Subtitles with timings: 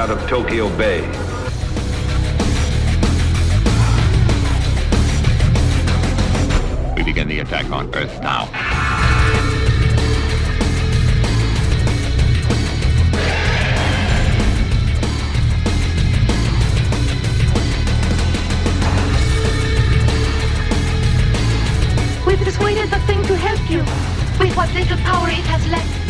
[0.00, 1.02] Out of Tokyo Bay.
[6.96, 8.46] We begin the attack on Earth now.
[22.26, 23.80] We persuaded the thing to help you
[24.40, 26.09] with what little power it has left.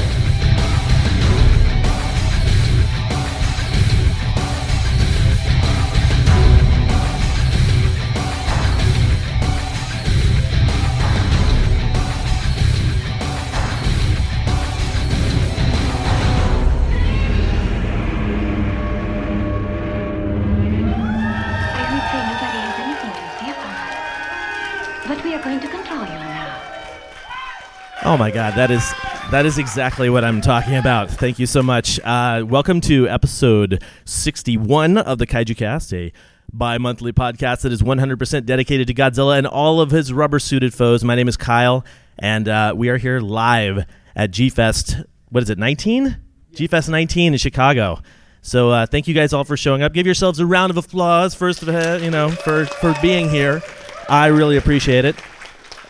[28.11, 28.93] Oh my God, that is
[29.31, 31.09] that is exactly what I'm talking about.
[31.09, 31.97] Thank you so much.
[32.01, 36.11] Uh, welcome to episode 61 of the Kaiju Cast, a
[36.51, 41.05] bi-monthly podcast that is 100% dedicated to Godzilla and all of his rubber-suited foes.
[41.05, 41.85] My name is Kyle,
[42.19, 44.97] and uh, we are here live at G-Fest.
[45.29, 45.57] What is it?
[45.57, 46.17] 19?
[46.53, 48.01] G-Fest 19 in Chicago.
[48.41, 49.93] So uh, thank you guys all for showing up.
[49.93, 53.61] Give yourselves a round of applause first of all, you know, for for being here.
[54.09, 55.15] I really appreciate it.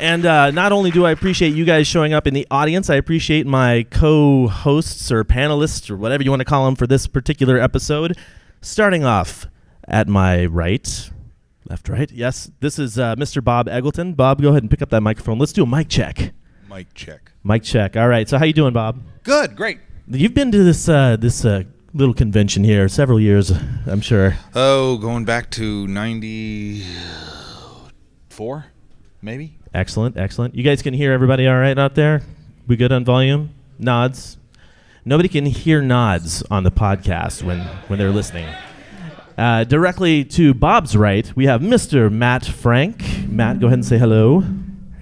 [0.02, 2.96] And uh, not only do I appreciate you guys showing up in the audience, I
[2.96, 7.06] appreciate my co hosts or panelists or whatever you want to call them for this
[7.06, 8.18] particular episode.
[8.62, 9.46] Starting off
[9.88, 11.12] at my right,
[11.70, 12.12] left, right.
[12.12, 13.44] Yes, this is uh, Mr.
[13.44, 14.16] Bob Eggleton.
[14.16, 15.38] Bob, go ahead and pick up that microphone.
[15.38, 16.34] Let's do a mic check.
[16.68, 17.32] Mic check.
[17.44, 17.96] Mic check.
[17.96, 18.28] All right.
[18.28, 19.00] So, how you doing, Bob?
[19.22, 19.78] Good, great.
[20.08, 21.62] You've been to this uh, this uh,
[21.94, 23.52] little convention here several years,
[23.86, 24.36] I'm sure.
[24.56, 28.66] Oh, going back to 94,
[29.22, 29.60] maybe?
[29.74, 30.56] Excellent, excellent.
[30.56, 32.22] You guys can hear everybody all right out there?
[32.68, 33.52] We good on volume?
[33.80, 34.38] Nods?
[35.06, 38.54] Nobody can hear nods on the podcast when, when they're listening.
[39.38, 42.12] Uh, directly to Bob's right, we have Mr.
[42.12, 43.28] Matt Frank.
[43.30, 44.44] Matt, go ahead and say hello.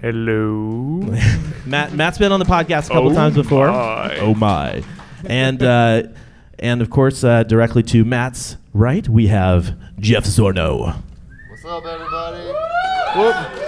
[0.02, 0.38] Hello.
[1.66, 3.68] Matt, Matt's been on the podcast a couple Oh times before.
[3.68, 4.18] my.
[4.20, 4.82] Oh my!
[5.26, 6.04] And uh,
[6.60, 11.02] and of course, uh, directly to Matt's right, we have Jeff Zornow.
[11.50, 13.59] What's up, everybody?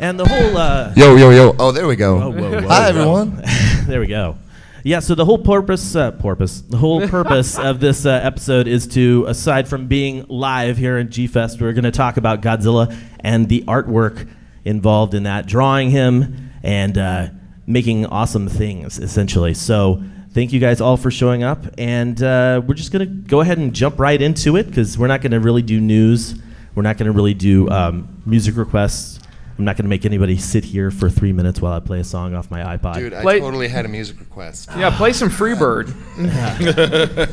[0.00, 1.56] And the whole uh, Yo, yo, yo.
[1.58, 2.22] Oh, there we go.
[2.22, 2.88] Oh, whoa, whoa, Hi, whoa.
[2.88, 3.42] everyone.
[3.86, 4.36] there we go.
[4.84, 8.86] Yeah, so the whole purpose, uh, purpose, the whole purpose of this uh, episode is
[8.88, 12.96] to, aside from being live here in G Fest, we're going to talk about Godzilla
[13.20, 14.28] and the artwork
[14.64, 17.28] involved in that, drawing him and uh,
[17.66, 19.52] making awesome things, essentially.
[19.52, 20.00] So,
[20.30, 23.58] thank you guys all for showing up, and uh, we're just going to go ahead
[23.58, 26.36] and jump right into it because we're not going to really do news.
[26.76, 29.17] We're not going to really do um, music requests.
[29.58, 32.04] I'm not going to make anybody sit here for three minutes while I play a
[32.04, 32.94] song off my iPod.
[32.94, 34.68] Dude, I Play- totally had a music request.
[34.76, 35.92] Yeah, play some Freebird.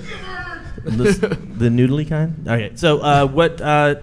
[0.85, 2.47] This- the noodly kind.
[2.47, 3.59] Okay, so uh, what?
[3.59, 3.95] Uh,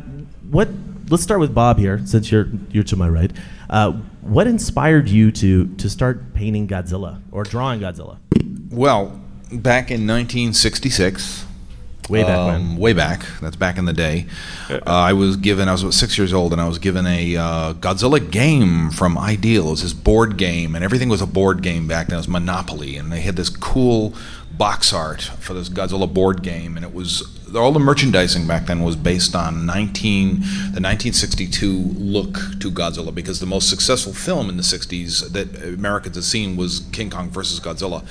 [0.51, 0.69] what?
[1.09, 3.31] Let's start with Bob here, since you're you're to my right.
[3.71, 3.93] Uh,
[4.23, 8.19] what inspired you to to start painting Godzilla or drawing Godzilla?
[8.71, 9.21] Well,
[9.53, 11.45] back in 1966.
[12.09, 12.57] Way back when.
[12.57, 13.25] um, Way back.
[13.41, 14.27] That's back in the day.
[14.69, 17.37] Uh, I was given, I was about six years old, and I was given a
[17.37, 19.69] uh, Godzilla game from Ideal.
[19.69, 22.17] It was this board game, and everything was a board game back then.
[22.17, 24.15] It was Monopoly, and they had this cool
[24.51, 27.23] box art for this Godzilla board game, and it was
[27.57, 33.41] all the merchandising back then was based on 19 the 1962 look to Godzilla because
[33.41, 37.61] the most successful film in the 60s that Americans had seen was King Kong versus
[37.61, 38.05] Godzilla.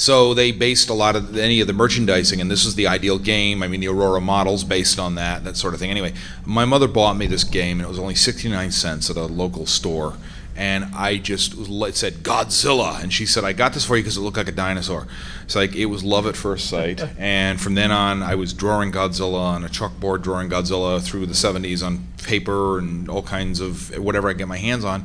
[0.00, 3.18] So they based a lot of any of the merchandising, and this is the ideal
[3.18, 3.62] game.
[3.62, 5.90] I mean, the Aurora models based on that, that sort of thing.
[5.90, 6.14] Anyway,
[6.46, 9.66] my mother bought me this game, and it was only 69 cents at a local
[9.66, 10.14] store.
[10.56, 14.02] And I just was, it said Godzilla, and she said, "I got this for you
[14.02, 15.06] because it looked like a dinosaur."
[15.44, 17.02] It's like it was love at first sight.
[17.18, 21.34] And from then on, I was drawing Godzilla on a chalkboard, drawing Godzilla through the
[21.34, 25.04] 70s on paper and all kinds of whatever I get my hands on.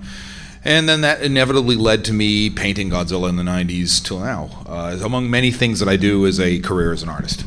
[0.66, 5.00] And then that inevitably led to me painting Godzilla in the 90s till now, uh,
[5.04, 7.46] among many things that I do as a career as an artist.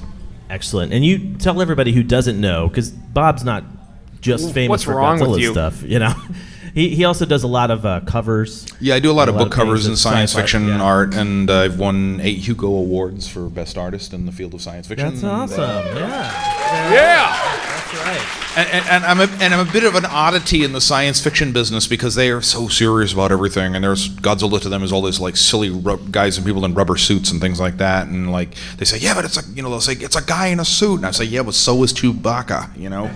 [0.48, 0.92] Excellent.
[0.92, 3.64] And you tell everybody who doesn't know, because Bob's not
[4.20, 5.52] just famous What's for wrong with Godzilla you?
[5.52, 6.14] stuff, you know.
[6.74, 8.66] He, he also does a lot of uh, covers.
[8.78, 10.80] Yeah, I do a lot of book things covers of and science sci-fi, fiction yeah.
[10.80, 14.86] art, and I've won eight Hugo Awards for Best Artist in the field of science
[14.86, 15.08] fiction.
[15.08, 15.96] That's And, awesome.
[15.96, 16.92] Yeah.
[16.92, 17.67] Yeah.
[17.90, 18.48] That's right.
[18.58, 21.22] And, and, and I'm a, and I'm a bit of an oddity in the science
[21.22, 24.92] fiction business because they are so serious about everything, and there's Godzilla to them is
[24.92, 28.08] all these like silly rub- guys and people in rubber suits and things like that,
[28.08, 30.48] and like they say, yeah, but it's a you know they'll say it's a guy
[30.48, 33.10] in a suit, and I say, yeah, but so is Chewbacca, you know.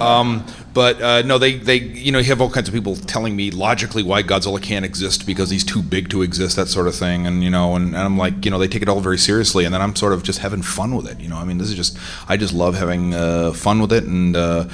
[0.00, 0.44] um,
[0.74, 3.50] but uh, no, they they you know you have all kinds of people telling me
[3.50, 7.26] logically why Godzilla can't exist because he's too big to exist, that sort of thing,
[7.26, 9.64] and you know, and, and I'm like, you know, they take it all very seriously,
[9.64, 11.36] and then I'm sort of just having fun with it, you know.
[11.36, 14.36] I mean, this is just I just love having uh, fun with it and.
[14.36, 14.68] Uh,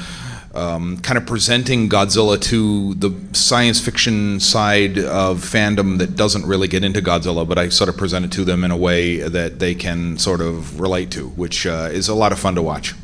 [0.54, 6.66] um, kind of presenting Godzilla to the science fiction side of fandom that doesn't really
[6.66, 9.58] get into Godzilla, but I sort of present it to them in a way that
[9.60, 12.94] they can sort of relate to, which uh, is a lot of fun to watch.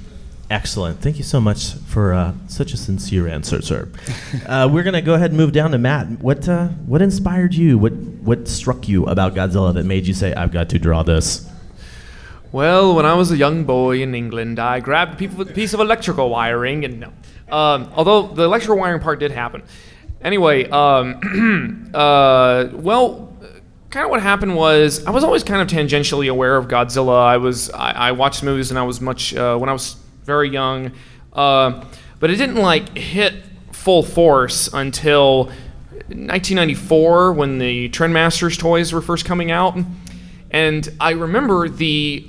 [0.49, 1.00] Excellent.
[1.00, 3.88] Thank you so much for uh, such a sincere answer, sir.
[4.46, 6.06] uh, we're gonna go ahead and move down to Matt.
[6.20, 7.78] What uh, what inspired you?
[7.78, 11.49] What what struck you about Godzilla that made you say, "I've got to draw this"?
[12.56, 16.31] Well, when I was a young boy in England, I grabbed a piece of- electrical
[16.31, 17.08] wiring, and no.
[17.55, 19.62] Um, although the electrical wiring part did happen.
[20.23, 23.31] Anyway, um, uh, well,
[23.91, 27.19] kind of what happened was I was always kind of tangentially aware of Godzilla.
[27.19, 30.49] I was I, I watched movies and I was much uh, when I was very
[30.49, 30.93] young,
[31.35, 31.85] uh,
[32.20, 33.35] but it didn't like hit
[33.73, 35.49] full force until
[36.09, 39.76] 1994 when the Trendmasters toys were first coming out,
[40.50, 42.26] and I remember the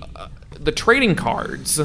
[0.68, 1.80] the trading cards.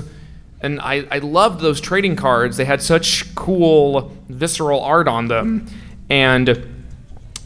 [0.61, 2.57] And I, I loved those trading cards.
[2.57, 5.69] They had such cool visceral art on them.
[6.11, 6.69] And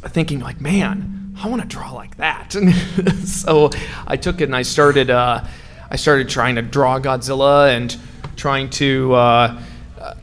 [0.03, 2.53] thinking like, man, I want to draw like that.
[3.27, 3.71] so
[4.07, 5.45] I took it and I started, uh,
[5.91, 7.95] I started trying to draw Godzilla and
[8.37, 9.61] trying to, uh,
[10.01, 10.15] uh,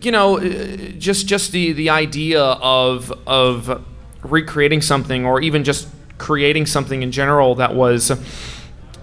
[0.00, 3.84] you know, uh, just just the the idea of of
[4.22, 5.88] recreating something or even just
[6.18, 8.12] creating something in general that was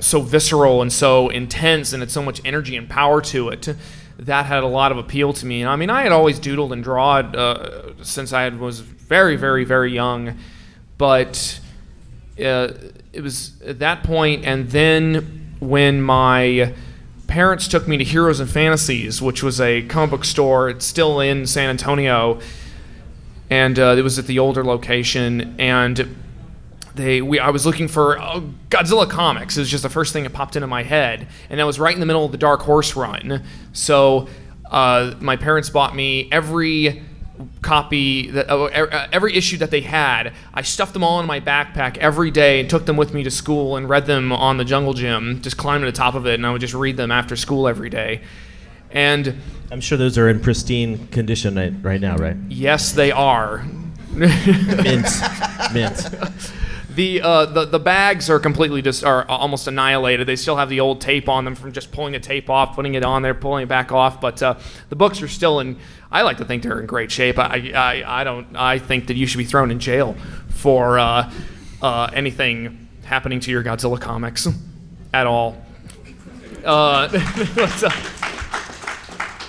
[0.04, 3.76] so visceral and so intense and had so much energy and power to it
[4.20, 5.62] that had a lot of appeal to me.
[5.62, 9.66] And i mean i had always doodled and drawn uh, since i was very very
[9.66, 10.38] very young
[10.98, 11.60] but
[12.40, 12.70] uh,
[13.12, 16.74] it was at that point and then when my
[17.28, 21.20] parents took me to heroes and fantasies which was a comic book store it's still
[21.20, 22.40] in san antonio
[23.50, 26.16] and uh, it was at the older location and
[26.96, 29.58] they we I was looking for oh, Godzilla comics.
[29.58, 31.94] It was just the first thing that popped into my head, and that was right
[31.94, 33.44] in the middle of the Dark Horse run.
[33.74, 34.28] So
[34.70, 37.04] uh, my parents bought me every
[37.62, 40.34] copy that uh, every issue that they had.
[40.54, 43.32] I stuffed them all in my backpack every day and took them with me to
[43.32, 45.42] school and read them on the jungle gym.
[45.42, 47.68] Just climbed to the top of it, and I would just read them after school
[47.68, 48.22] every day.
[48.92, 49.36] And
[49.72, 52.38] I'm sure those are in pristine condition right, right now, right?
[52.50, 53.66] yes, they are.
[54.14, 55.08] Mint,
[55.74, 56.12] mint.
[56.96, 60.28] The, uh, the the bags are completely just are almost annihilated.
[60.28, 62.94] They still have the old tape on them from just pulling the tape off, putting
[62.94, 64.22] it on there, pulling it back off.
[64.22, 64.60] But uh,
[64.90, 65.80] the books are still in.
[66.12, 67.40] I like to think they're in great shape.
[67.40, 68.56] I, I, I don't.
[68.56, 70.16] I think that you should be thrown in jail
[70.50, 71.32] for uh,
[71.82, 74.48] uh, anything happening to your Godzilla comics
[75.14, 75.58] at all.
[76.64, 77.10] Uh,
[77.58, 77.90] uh,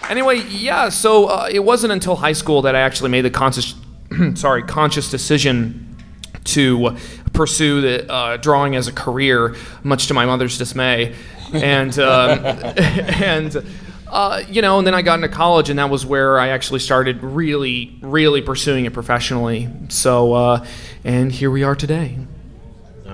[0.09, 0.89] anyway, yeah.
[0.89, 3.75] So it wasn't until high school that I actually made the conscious,
[4.35, 5.97] sorry, conscious decision
[6.45, 6.97] to
[7.35, 11.15] pursue the uh, drawing as a career, much to my mother's dismay,
[11.53, 13.65] and um, and.
[14.07, 16.79] Uh, you know, and then I got into college, and that was where I actually
[16.79, 19.69] started really, really pursuing it professionally.
[19.89, 20.67] So, uh,
[21.03, 22.17] and here we are today.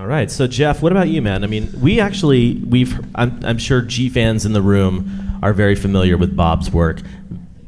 [0.00, 0.30] All right.
[0.30, 1.44] So Jeff, what about you, man?
[1.44, 5.74] I mean, we actually we've I'm, I'm sure G fans in the room are very
[5.74, 7.00] familiar with Bob's work.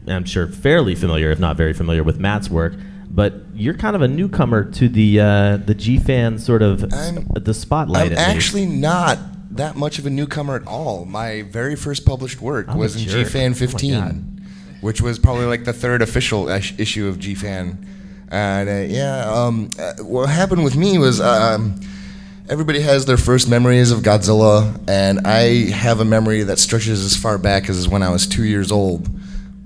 [0.06, 2.74] I'm sure fairly familiar, if not very familiar, with Matt's work.
[3.10, 7.26] But you're kind of a newcomer to the uh, the G fan sort of I'm-
[7.34, 8.06] the spotlight.
[8.06, 8.28] I'm at least.
[8.28, 9.18] actually not
[9.56, 11.04] that much of a newcomer at all.
[11.04, 13.02] My very first published work I'm was in.
[13.08, 14.40] GFan Oh 15, God.
[14.80, 17.76] which was probably like the third official issue of GFan.
[18.30, 21.78] And uh, yeah, um, uh, what happened with me was um,
[22.48, 27.14] everybody has their first memories of Godzilla, and I have a memory that stretches as
[27.14, 29.06] far back as when I was two years old.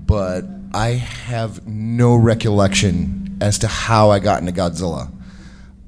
[0.05, 5.11] But I have no recollection as to how I got into Godzilla.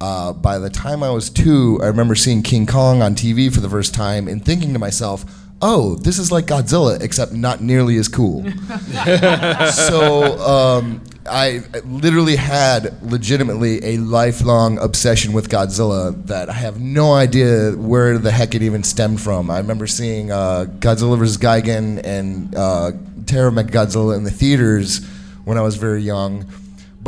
[0.01, 3.59] Uh, by the time I was two, I remember seeing King Kong on TV for
[3.59, 5.25] the first time and thinking to myself,
[5.61, 8.43] oh, this is like Godzilla, except not nearly as cool.
[9.71, 17.13] so um, I literally had legitimately a lifelong obsession with Godzilla that I have no
[17.13, 19.51] idea where the heck it even stemmed from.
[19.51, 21.37] I remember seeing uh, Godzilla vs.
[21.37, 22.91] Gigan and uh,
[23.25, 25.05] Terror Godzilla in the theaters
[25.43, 26.45] when I was very young.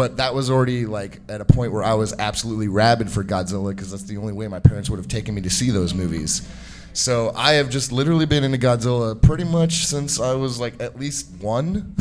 [0.01, 3.69] But that was already like at a point where I was absolutely rabid for Godzilla
[3.69, 6.41] because that's the only way my parents would have taken me to see those movies.
[6.93, 10.99] So I have just literally been into Godzilla pretty much since I was like at
[10.99, 11.95] least one.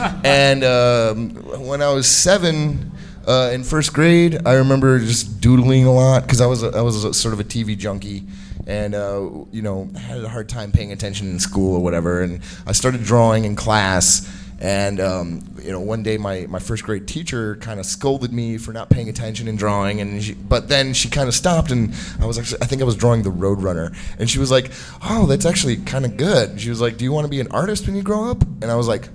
[0.24, 2.90] and um, when I was seven
[3.24, 6.82] uh, in first grade, I remember just doodling a lot because I was a, I
[6.82, 8.24] was a, sort of a TV junkie,
[8.66, 12.22] and uh, you know had a hard time paying attention in school or whatever.
[12.22, 14.28] And I started drawing in class.
[14.62, 18.58] And um, you know, one day my, my first grade teacher kind of scolded me
[18.58, 21.92] for not paying attention in drawing, and she, but then she kind of stopped, and
[22.20, 24.70] I was actually I think I was drawing the Roadrunner, and she was like,
[25.02, 27.48] "Oh, that's actually kind of good." She was like, "Do you want to be an
[27.50, 29.08] artist when you grow up?" And I was like,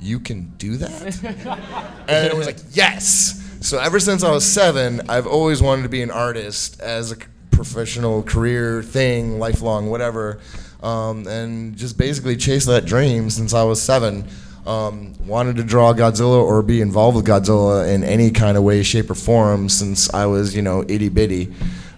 [0.00, 1.24] "You can do that?"
[2.08, 5.90] and it was like, "Yes." So ever since I was seven, I've always wanted to
[5.90, 7.16] be an artist as a
[7.50, 10.40] professional career thing, lifelong, whatever,
[10.82, 14.26] um, and just basically chase that dream since I was seven.
[14.66, 18.82] Um, wanted to draw Godzilla or be involved with Godzilla in any kind of way,
[18.82, 21.52] shape, or form since I was, you know, itty bitty.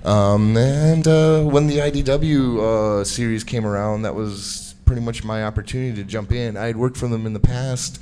[0.04, 5.44] Um, and uh, when the IDW uh, series came around, that was pretty much my
[5.44, 6.56] opportunity to jump in.
[6.56, 8.00] I had worked for them in the past,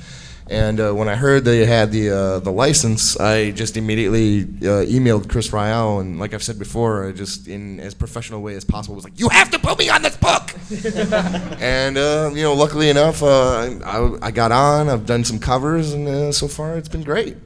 [0.51, 4.85] and uh, when I heard they had the uh, the license, I just immediately uh,
[4.85, 8.65] emailed Chris Ryall, and like I've said before, I just in as professional way as
[8.65, 10.51] possible was like, "You have to put me on this book."
[11.61, 14.89] and uh, you know, luckily enough, uh, I, I got on.
[14.89, 17.37] I've done some covers, and uh, so far it's been great.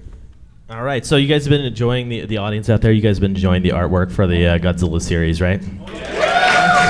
[0.71, 2.91] All right, so you guys have been enjoying the the audience out there.
[2.91, 5.63] You guys have been enjoying the artwork for the uh, Godzilla series, right?
[5.93, 6.84] Yeah,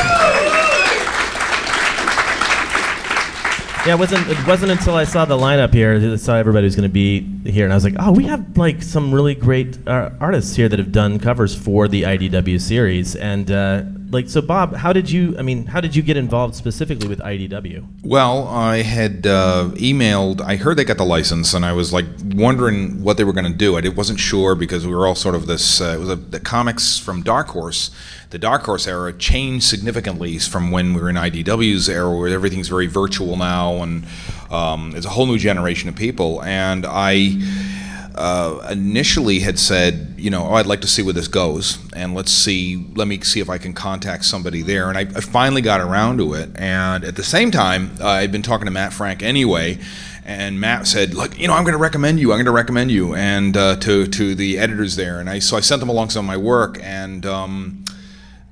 [3.86, 6.74] it wasn't it wasn't until I saw the lineup here, that I saw everybody was
[6.74, 9.78] going to be here, and I was like, oh, we have like some really great
[9.86, 13.82] uh, artists here that have done covers for the IDW series, and uh,
[14.14, 15.37] like, so Bob, how did you?
[15.38, 17.87] I mean, how did you get involved specifically with IDW?
[18.02, 20.40] Well, I had uh, emailed.
[20.40, 23.50] I heard they got the license, and I was like wondering what they were going
[23.50, 23.76] to do.
[23.76, 25.80] I wasn't sure because we were all sort of this.
[25.80, 27.90] Uh, it was a, the comics from Dark Horse.
[28.30, 32.68] The Dark Horse era changed significantly from when we were in IDW's era, where everything's
[32.68, 34.06] very virtual now, and
[34.50, 36.42] um, there's a whole new generation of people.
[36.42, 37.37] And I
[38.14, 42.14] uh, initially had said, you know, oh, I'd like to see where this goes, and
[42.14, 44.88] let's see, let me see if I can contact somebody there.
[44.88, 46.50] And I, I finally got around to it.
[46.54, 49.78] And at the same time, uh, I'd been talking to Matt Frank anyway,
[50.25, 52.33] and Matt said, look, you know, I'm going to recommend you.
[52.33, 55.21] I'm going to recommend you, and uh, to to the editors there.
[55.21, 57.85] And I so I sent them along some of my work, and um,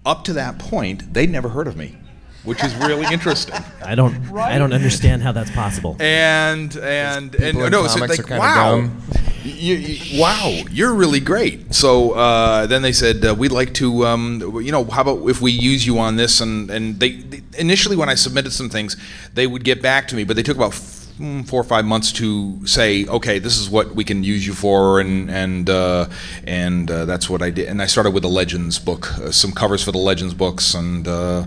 [0.04, 1.96] up to that point, they'd never heard of me.
[2.44, 3.54] Which is really interesting.
[3.84, 5.96] I don't I don't understand how that's possible.
[6.00, 9.02] And and and no, so comics like wow, dumb.
[9.44, 11.72] you, you- wow, you're really great.
[11.72, 15.40] So uh, then they said uh, we'd like to, um, you know, how about if
[15.40, 16.40] we use you on this?
[16.40, 18.96] And and they, they initially when I submitted some things,
[19.34, 21.01] they would get back to me, but they took about f-
[21.46, 25.00] four or five months to say, okay, this is what we can use you for,
[25.00, 26.06] and and uh,
[26.46, 27.68] and uh, that's what I did.
[27.68, 31.06] And I started with the Legends book, uh, some covers for the Legends books, and.
[31.08, 31.44] Uh,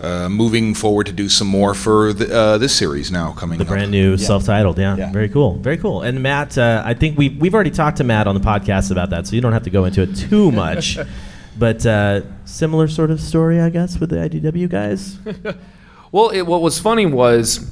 [0.00, 3.64] uh, moving forward to do some more for the, uh, this series now coming The
[3.64, 3.68] up.
[3.70, 4.94] brand new self-titled, yeah.
[4.96, 5.10] Yeah.
[5.10, 6.02] very cool, very cool.
[6.02, 9.10] And Matt, uh, I think we we've already talked to Matt on the podcast about
[9.10, 10.98] that, so you don't have to go into it too much.
[11.58, 15.18] but uh, similar sort of story, I guess, with the IDW guys.
[16.12, 17.70] Well, it, what was funny was,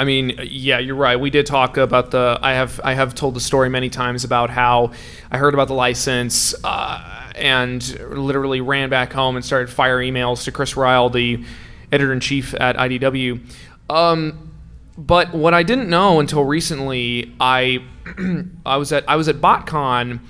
[0.00, 1.20] I mean, yeah, you're right.
[1.20, 2.38] We did talk about the.
[2.40, 4.92] I have I have told the story many times about how
[5.30, 10.44] I heard about the license uh, and literally ran back home and started fire emails
[10.44, 11.44] to Chris Ryall, the
[11.92, 13.44] editor in chief at IDW.
[13.90, 14.50] Um,
[14.96, 17.84] but what I didn't know until recently, I
[18.64, 20.20] I was at I was at BotCon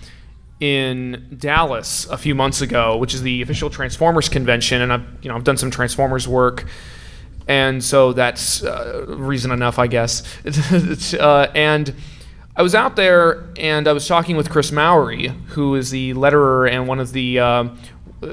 [0.59, 5.29] in Dallas a few months ago, which is the official Transformers convention, and I've you
[5.29, 6.67] know I've done some Transformers work,
[7.51, 10.23] and so that's uh, reason enough, I guess.
[11.15, 11.93] uh, and
[12.55, 16.71] I was out there, and I was talking with Chris Mowry, who is the letterer
[16.71, 17.65] and one of the uh,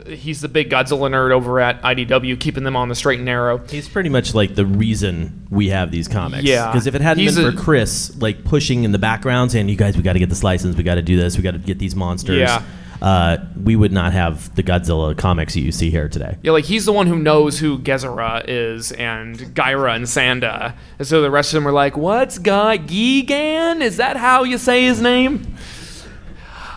[0.05, 3.57] he's the big Godzilla nerd over at IDW, keeping them on the straight and narrow.
[3.57, 6.43] He's pretty much like the reason we have these comics.
[6.43, 6.67] Yeah.
[6.67, 9.67] Because if it hadn't He's been a- for Chris, like pushing in the background, saying,
[9.67, 10.75] "You guys, we got to get this license.
[10.77, 11.37] We got to do this.
[11.37, 12.61] We got to get these monsters." Yeah.
[13.01, 16.37] Uh, we would not have the Godzilla comics that you see here today.
[16.41, 20.75] Yeah, like he's the one who knows who Gezora is and Gaira and Sanda.
[20.97, 23.81] And so the rest of them are like, "What's Guy Gigan?
[23.81, 25.55] Is that how you say his name?"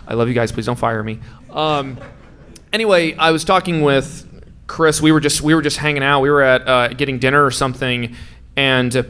[0.07, 0.51] I love you guys.
[0.51, 1.19] Please don't fire me.
[1.49, 1.97] Um,
[2.73, 4.27] anyway, I was talking with
[4.67, 5.01] Chris.
[5.01, 6.21] We were just we were just hanging out.
[6.21, 8.15] We were at uh, getting dinner or something,
[8.55, 9.01] and uh,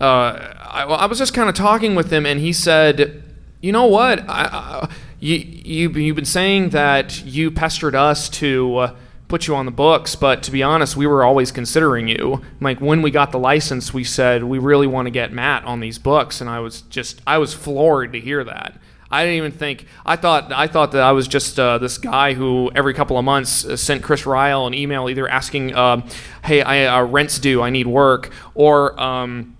[0.00, 3.22] I, I was just kind of talking with him, and he said,
[3.60, 4.28] "You know what?
[4.28, 4.88] I,
[5.24, 9.72] you, you you've been saying that you pestered us to." Uh, Put you on the
[9.72, 12.42] books, but to be honest, we were always considering you.
[12.60, 15.80] Like when we got the license, we said we really want to get Matt on
[15.80, 18.78] these books, and I was just I was floored to hear that.
[19.10, 19.86] I didn't even think.
[20.04, 23.24] I thought I thought that I was just uh, this guy who every couple of
[23.24, 26.06] months uh, sent Chris Ryall an email either asking, uh,
[26.44, 27.62] "Hey, I, uh, rent's due.
[27.62, 29.56] I need work," or um,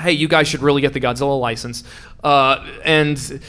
[0.00, 1.84] "Hey, you guys should really get the Godzilla license."
[2.22, 3.40] Uh, and,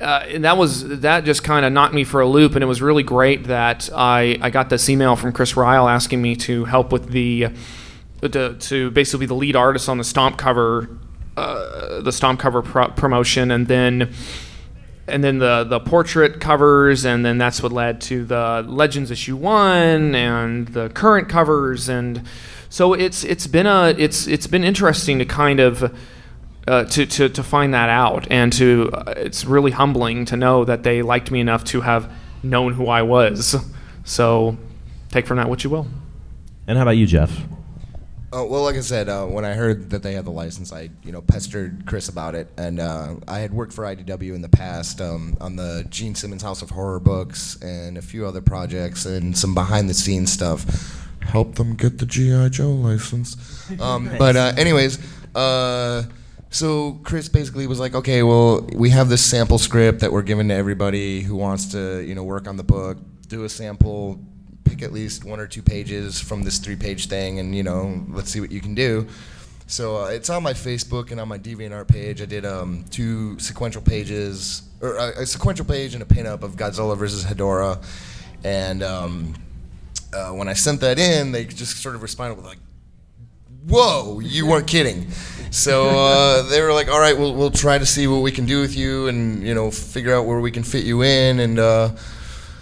[0.00, 2.66] uh, and that was that just kind of knocked me for a loop, and it
[2.66, 6.64] was really great that I I got this email from Chris Ryall asking me to
[6.64, 7.48] help with the
[8.22, 10.88] to, to basically be the lead artist on the Stomp cover,
[11.36, 14.12] uh, the Stomp cover pro- promotion, and then
[15.06, 19.36] and then the the portrait covers, and then that's what led to the Legends issue
[19.36, 22.22] one and the current covers, and
[22.70, 25.94] so it's it's been a it's it's been interesting to kind of.
[26.68, 30.64] Uh, to, to, to find that out and to uh, it's really humbling to know
[30.64, 32.12] that they liked me enough to have
[32.42, 33.56] known who I was
[34.04, 34.58] so
[35.08, 35.88] take from that what you will
[36.66, 37.34] And how about you, Jeff?
[38.32, 40.90] Uh, well, like I said, uh, when I heard that they had the license, I
[41.02, 44.48] you know pestered Chris about it, and uh, I had worked for IDW in the
[44.48, 49.04] past um, on the Gene Simmons House of Horror books and a few other projects
[49.04, 51.08] and some behind-the-scenes stuff.
[51.22, 53.36] Help them get the GI Joe license.
[53.80, 55.00] Um, but uh, anyways,
[55.34, 56.04] uh,
[56.50, 60.48] so Chris basically was like, okay, well, we have this sample script that we're giving
[60.48, 62.98] to everybody who wants to you know work on the book.
[63.28, 64.20] Do a sample
[64.64, 68.04] pick at least one or two pages from this three page thing and you know
[68.10, 69.06] let's see what you can do.
[69.66, 72.20] So uh, it's on my facebook and on my deviantart page.
[72.20, 76.42] I did um, two sequential pages or uh, a, a sequential page and a pinup
[76.42, 77.82] of godzilla versus hedorah
[78.44, 79.34] and um,
[80.12, 82.58] uh, when i sent that in they just sort of responded with like
[83.68, 85.10] whoa you weren't kidding
[85.50, 88.46] so uh, they were like all right we'll, we'll try to see what we can
[88.46, 91.58] do with you and you know figure out where we can fit you in and
[91.58, 91.90] uh,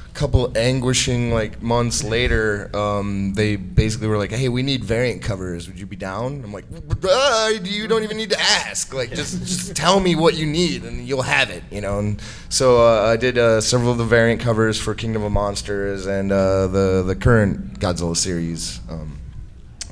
[0.09, 5.23] a couple anguishing like months later, um, they basically were like, "Hey, we need variant
[5.23, 5.69] covers.
[5.69, 6.65] Would you be down?" I'm like,
[7.09, 8.93] uh, "You don't even need to ask.
[8.93, 11.99] Like, just just tell me what you need, and you'll have it." You know.
[12.01, 16.07] And so uh, I did uh, several of the variant covers for Kingdom of Monsters
[16.07, 18.81] and uh, the the current Godzilla series.
[18.91, 19.19] Um,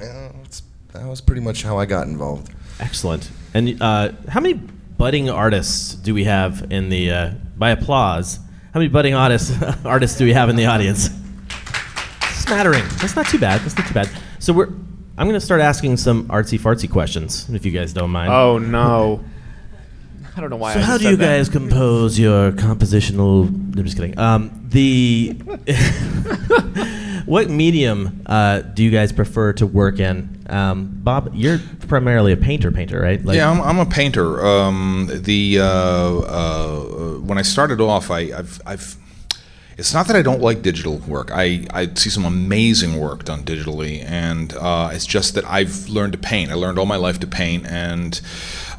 [0.01, 0.62] yeah, that's,
[0.99, 2.53] that was pretty much how I got involved.
[2.81, 3.31] Excellent.
[3.55, 7.11] And uh, how many budding artists do we have in the?
[7.11, 8.37] Uh, by applause,
[8.73, 9.53] how many budding artists
[9.85, 11.09] artists do we have in the audience?
[12.31, 12.85] Smattering.
[12.99, 13.61] That's not too bad.
[13.63, 14.11] That's not too bad.
[14.39, 14.69] So we're.
[15.19, 18.31] I'm going to start asking some artsy fartsy questions, if you guys don't mind.
[18.31, 19.25] oh no
[20.37, 21.25] i don't know why So I how do you that.
[21.39, 23.47] guys compose your compositional?
[23.49, 24.19] I'm just kidding.
[24.19, 25.33] Um, the
[27.27, 30.45] what medium uh, do you guys prefer to work in?
[30.49, 33.23] Um, Bob, you're primarily a painter, painter, right?
[33.25, 34.45] Like- yeah, I'm, I'm a painter.
[34.47, 38.97] Um, the uh, uh, when I started off, I, I've, I've
[39.79, 41.31] it's not that I don't like digital work.
[41.31, 46.12] I, I see some amazing work done digitally, and uh, it's just that I've learned
[46.12, 46.51] to paint.
[46.51, 48.19] I learned all my life to paint, and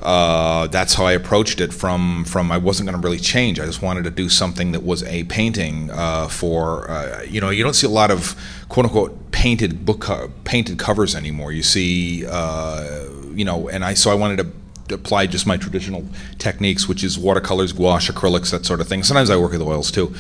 [0.02, 1.72] uh, that's how I approached it.
[1.72, 3.60] From from I wasn't going to really change.
[3.60, 7.52] I just wanted to do something that was a painting uh, for uh, you know
[7.52, 8.36] you don't see a lot of
[8.68, 11.52] quote unquote painted book co- painted covers anymore.
[11.52, 13.06] You see uh,
[13.36, 14.52] you know, and I so I wanted to
[14.92, 16.06] apply just my traditional
[16.38, 19.04] techniques, which is watercolors, gouache, acrylics, that sort of thing.
[19.04, 20.14] Sometimes I work with oils too,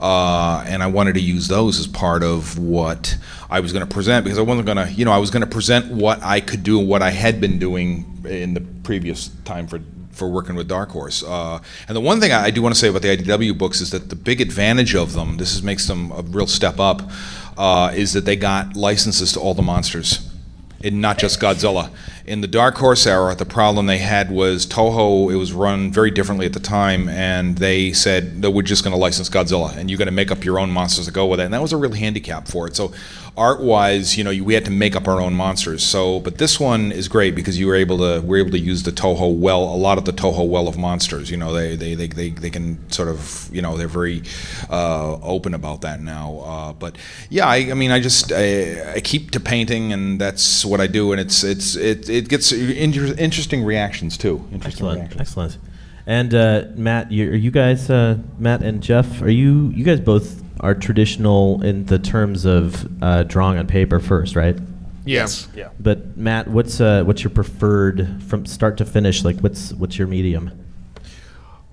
[0.00, 3.16] uh, and I wanted to use those as part of what
[3.50, 5.42] I was going to present because I wasn't going to, you know, I was going
[5.42, 9.66] to present what I could do, what I had been doing in the previous time
[9.66, 9.80] for
[10.14, 11.24] for working with Dark Horse.
[11.24, 11.58] Uh,
[11.88, 14.10] and the one thing I do want to say about the IDW books is that
[14.10, 17.02] the big advantage of them, this is, makes them a real step up,
[17.58, 20.30] uh, is that they got licenses to all the monsters
[20.82, 21.90] and not just Godzilla.
[22.26, 25.30] In the Dark Horse era, the problem they had was Toho.
[25.30, 28.94] It was run very differently at the time, and they said that we're just going
[28.94, 31.40] to license Godzilla, and you're going to make up your own monsters to go with
[31.40, 32.76] it, and that was a real handicap for it.
[32.76, 32.92] So,
[33.36, 35.82] art-wise, you know, we had to make up our own monsters.
[35.82, 38.84] So, but this one is great because you were able to we're able to use
[38.84, 41.30] the Toho well, a lot of the Toho well of monsters.
[41.30, 44.22] You know, they they they they, they can sort of you know they're very
[44.70, 46.38] uh, open about that now.
[46.38, 46.96] Uh, but
[47.28, 50.86] yeah, I, I mean, I just I, I keep to painting, and that's what I
[50.86, 54.36] do, and it's it's it it gets inter- interesting reactions too.
[54.52, 55.20] Interesting Excellent, reactions.
[55.20, 55.58] excellent.
[56.06, 60.00] And uh, Matt, you, are you guys, uh, Matt and Jeff, are you you guys
[60.00, 64.56] both are traditional in the terms of uh, drawing on paper first, right?
[65.06, 65.48] Yes.
[65.54, 65.70] Yeah.
[65.80, 69.24] But Matt, what's uh, what's your preferred from start to finish?
[69.24, 70.50] Like, what's what's your medium?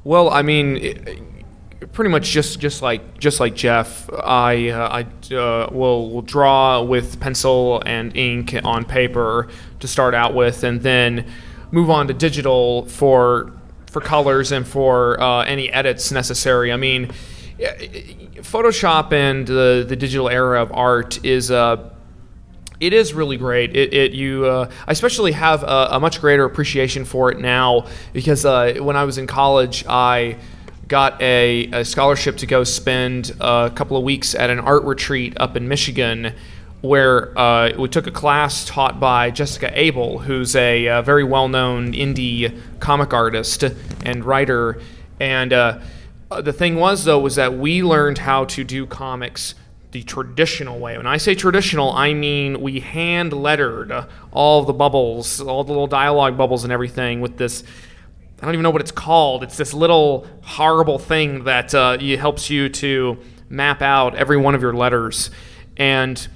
[0.03, 1.19] Well, I mean, it,
[1.91, 6.81] pretty much just just like just like Jeff, I uh, I uh, will will draw
[6.81, 9.47] with pencil and ink on paper
[9.79, 11.31] to start out with, and then
[11.71, 13.53] move on to digital for
[13.87, 16.71] for colors and for uh, any edits necessary.
[16.71, 17.11] I mean,
[18.37, 21.89] Photoshop and the the digital era of art is uh,
[22.79, 23.75] it is really great.
[23.75, 27.87] It, it you uh, I especially have a, a, much greater appreciation for it now
[28.13, 30.37] because uh, when I was in college, I
[30.91, 35.33] got a, a, scholarship to go spend a couple of weeks at an art retreat
[35.39, 36.33] up in Michigan.
[36.81, 41.47] Where uh, we took a class taught by Jessica Abel, who's a, a very well
[41.47, 43.63] known indie comic artist
[44.03, 44.81] and writer.
[45.19, 45.79] And uh,
[46.41, 49.55] the thing was, though, was that we learned how to do comics
[49.91, 50.97] the traditional way.
[50.97, 53.93] When I say traditional, I mean we hand lettered
[54.31, 57.63] all the bubbles, all the little dialogue bubbles and everything with this.
[58.41, 59.43] I don't even know what it's called.
[59.43, 64.61] It's this little horrible thing that uh, helps you to map out every one of
[64.63, 65.29] your letters.
[65.77, 66.27] And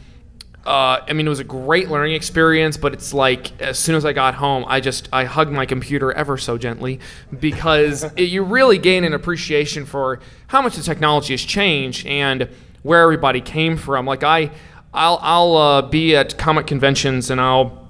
[0.66, 4.06] uh, I mean, it was a great learning experience, but it's like as soon as
[4.06, 7.00] I got home, I just I hugged my computer ever so gently
[7.40, 12.50] because it, you really gain an appreciation for how much the technology has changed and
[12.84, 14.06] where everybody came from.
[14.06, 14.52] Like I,
[14.94, 17.90] I'll I'll uh, be at comic conventions and I'll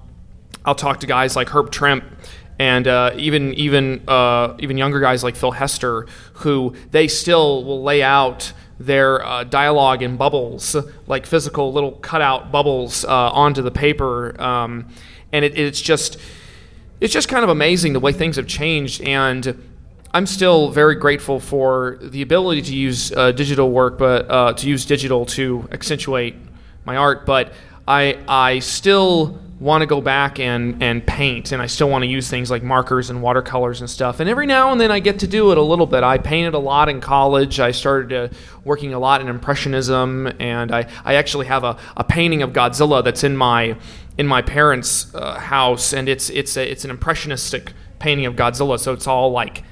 [0.66, 2.06] I'll talk to guys like Herb Trimpe
[2.60, 7.84] and uh, even even uh, even younger guys like Phil Hester who they still will
[7.84, 10.76] lay out their uh, dialogue in bubbles,
[11.08, 14.88] like physical little cutout bubbles, uh, onto the paper, um,
[15.32, 16.18] and it, it's just
[17.00, 19.02] it's just kind of amazing the way things have changed.
[19.02, 19.62] And
[20.14, 24.68] I'm still very grateful for the ability to use uh, digital work, but uh, to
[24.68, 26.36] use digital to accentuate
[26.86, 27.26] my art.
[27.26, 27.54] But
[27.88, 32.08] I I still want to go back and, and paint, and I still want to
[32.08, 34.20] use things like markers and watercolors and stuff.
[34.20, 36.04] And every now and then I get to do it a little bit.
[36.04, 37.60] I painted a lot in college.
[37.60, 42.04] I started uh, working a lot in Impressionism, and I, I actually have a, a
[42.04, 43.78] painting of Godzilla that's in my
[44.18, 48.78] in my parents' uh, house, and it's it's a, it's an impressionistic painting of Godzilla.
[48.78, 49.64] So it's all like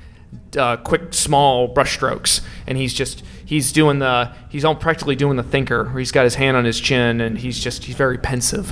[0.57, 5.43] uh, quick, small brushstrokes, and he's just he's doing the he's all practically doing the
[5.43, 5.85] thinker.
[5.85, 8.71] Where he's got his hand on his chin, and he's just he's very pensive.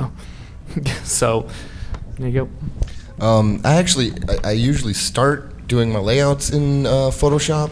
[1.03, 1.49] so
[2.17, 2.47] there you
[3.19, 3.25] go.
[3.25, 7.69] Um, I actually I, I, usually start doing my layouts in uh, Photoshop.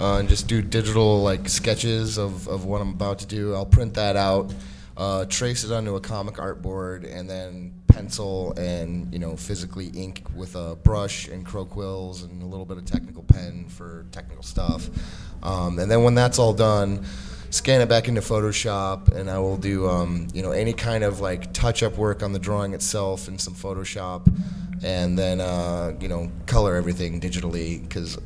[0.00, 3.54] Uh, and just do digital like sketches of, of what I'm about to do.
[3.54, 4.50] I'll print that out,
[4.96, 10.22] uh, trace it onto a comic artboard, and then pencil and you know physically ink
[10.34, 14.42] with a brush and crow quills and a little bit of technical pen for technical
[14.42, 14.88] stuff.
[15.42, 17.04] Um, and then when that's all done,
[17.50, 21.20] scan it back into Photoshop, and I will do um, you know any kind of
[21.20, 24.32] like touch-up work on the drawing itself in some Photoshop,
[24.82, 28.18] and then uh, you know color everything digitally because.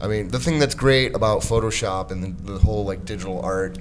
[0.00, 3.78] I mean, the thing that's great about Photoshop and the, the whole like digital art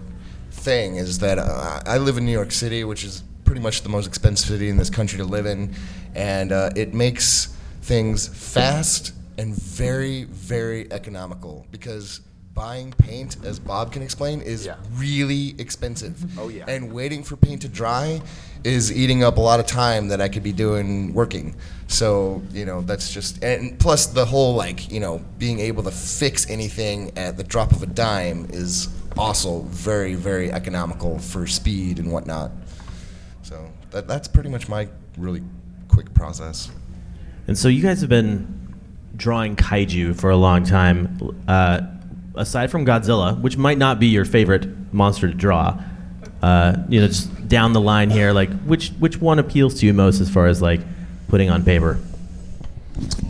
[0.51, 3.89] thing is that uh, I live in New York City, which is pretty much the
[3.89, 5.75] most expensive city in this country to live in,
[6.15, 12.21] and uh, it makes things fast and very, very economical because
[12.53, 14.75] buying paint, as Bob can explain, is yeah.
[14.93, 16.39] really expensive.
[16.39, 16.65] Oh yeah.
[16.67, 18.21] And waiting for paint to dry
[18.63, 21.55] is eating up a lot of time that I could be doing working.
[21.87, 25.91] So you know that's just and plus the whole like you know being able to
[25.91, 31.99] fix anything at the drop of a dime is also very very economical for speed
[31.99, 32.51] and whatnot.
[33.41, 34.87] So that, that's pretty much my
[35.17, 35.43] really
[35.87, 36.71] quick process.
[37.47, 38.59] And so you guys have been
[39.15, 41.43] drawing kaiju for a long time.
[41.47, 41.81] Uh,
[42.35, 45.81] aside from Godzilla, which might not be your favorite monster to draw,
[46.41, 49.93] uh, you know, just down the line here, like which which one appeals to you
[49.93, 50.81] most as far as like
[51.27, 51.99] putting on paper?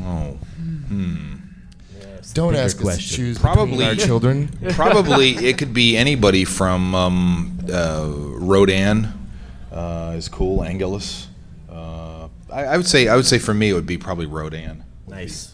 [0.03, 0.37] Oh,
[0.87, 1.33] hmm.
[2.33, 3.03] Don't ask question.
[3.03, 4.49] us to choose probably our children.
[4.71, 9.13] probably it could be anybody from um, uh, Rodan
[9.71, 10.59] uh, is cool.
[10.61, 11.27] Anguirus.
[11.69, 14.83] Uh, I, I would say I would say for me it would be probably Rodan.
[15.07, 15.52] Nice.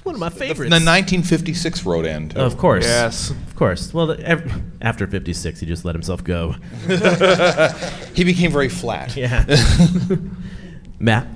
[0.00, 0.70] It's one of my favorites.
[0.70, 0.86] The, favorites.
[0.86, 2.28] 1956 Rodan.
[2.30, 2.38] Too.
[2.40, 2.86] Of course.
[2.86, 3.28] Yes.
[3.28, 3.92] Of course.
[3.92, 6.52] Well, the, ev- after 56, he just let himself go.
[8.14, 9.14] he became very flat.
[9.14, 9.44] Yeah.
[10.98, 11.26] Matt?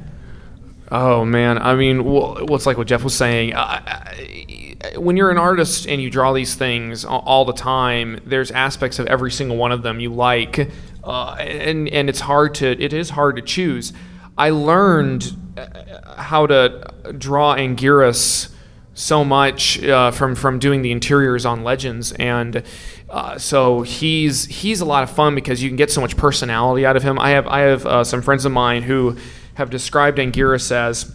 [0.91, 3.53] Oh man, I mean, well, what's like what Jeff was saying.
[3.53, 8.51] Uh, I- when you're an artist and you draw these things all the time, there's
[8.51, 10.71] aspects of every single one of them you like,
[11.03, 13.93] uh, and and it's hard to it is hard to choose.
[14.39, 18.54] I learned uh, how to draw Anguirus
[18.95, 22.63] so much uh, from from doing the interiors on Legends, and
[23.11, 26.87] uh, so he's he's a lot of fun because you can get so much personality
[26.87, 27.19] out of him.
[27.19, 29.17] I have I have uh, some friends of mine who
[29.55, 31.13] have described Anguirus as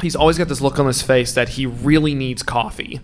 [0.00, 3.00] he's always got this look on his face that he really needs coffee.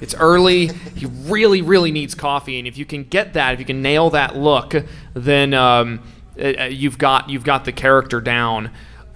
[0.00, 0.68] It's early.
[0.96, 4.10] He really, really needs coffee, and if you can get that, if you can nail
[4.10, 4.74] that look,
[5.12, 6.02] then um,
[6.42, 8.70] uh, you've got you've got the character down.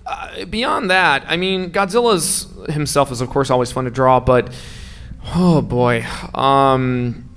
[0.07, 4.53] Uh, beyond that, I mean, Godzilla's himself is of course always fun to draw, but
[5.35, 7.31] oh boy, um,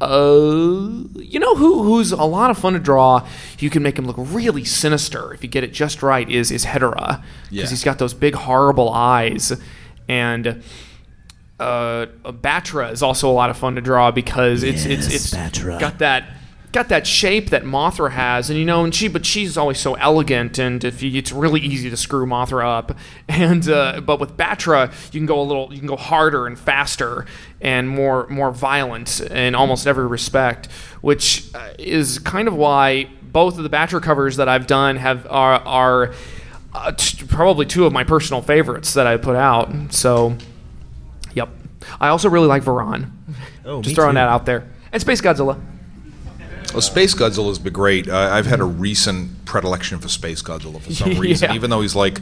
[0.00, 3.26] uh, you know who who's a lot of fun to draw?
[3.58, 6.28] You can make him look really sinister if you get it just right.
[6.30, 7.66] Is is Hedorah because Yeah.
[7.66, 9.52] he's got those big horrible eyes,
[10.08, 10.62] and
[11.60, 15.34] uh, Batra is also a lot of fun to draw because it's it's Yes, it's
[15.34, 15.78] Batra.
[15.78, 16.24] got that
[16.74, 19.94] got that shape that Mothra has, and you know, and she but she's always so
[19.94, 24.36] elegant, and if you, it's really easy to screw Mothra up, and uh, but with
[24.36, 27.24] Batra you can go a little, you can go harder and faster
[27.60, 30.66] and more more violent in almost every respect,
[31.00, 35.26] which uh, is kind of why both of the Batra covers that I've done have
[35.30, 36.14] are are
[36.74, 39.92] uh, t- probably two of my personal favorites that I put out.
[39.92, 40.36] So,
[41.32, 41.48] yep.
[42.00, 43.10] I also really like Varan.
[43.64, 44.14] Oh, Just throwing too.
[44.16, 44.68] that out there.
[44.90, 45.60] And Space Godzilla.
[46.74, 48.08] Well, Space Godzilla's been great.
[48.08, 51.54] Uh, I've had a recent predilection for Space Godzilla for some reason, Yeah.
[51.54, 52.18] even though he's like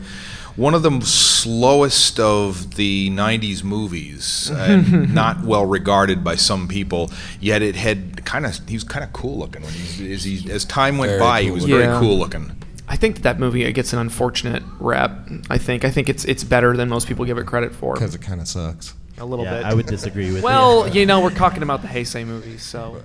[0.56, 7.10] one of the slowest of the '90s movies and not well regarded by some people.
[7.40, 10.50] Yet it had kind of he was kind of cool looking when he, as, he,
[10.52, 11.42] as time went Very by.
[11.42, 11.76] He was looking.
[11.78, 12.00] very Yeah.
[12.00, 12.52] cool looking.
[12.88, 15.12] I think that, that movie gets an unfortunate rep.
[15.48, 15.86] I think.
[15.86, 17.94] I think it's it's better than most people give it credit for.
[17.94, 18.92] because it kind of sucks.
[19.18, 19.66] A little Yeah, bit.
[19.66, 21.00] I would disagree with well, you.
[21.00, 23.02] you know, we're talking about the Heisei movies, so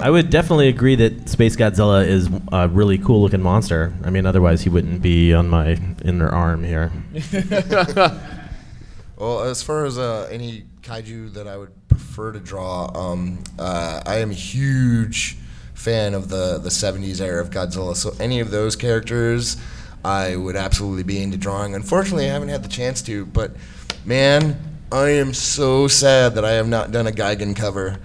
[0.00, 3.92] I would definitely agree that Space Godzilla is a really cool looking monster.
[4.04, 6.92] I mean, otherwise he wouldn't be on my inner arm here.
[9.16, 14.00] Well, as far as uh, any kaiju that I would prefer to draw, um, uh,
[14.06, 15.36] I am a huge
[15.74, 17.94] fan of the, the 70s era of Godzilla.
[17.94, 19.58] So any of those characters,
[20.02, 21.74] I would absolutely be into drawing.
[21.74, 23.52] Unfortunately, I haven't had the chance to, but
[24.06, 24.56] man,
[24.92, 27.98] I am so sad that I have not done a Gigan cover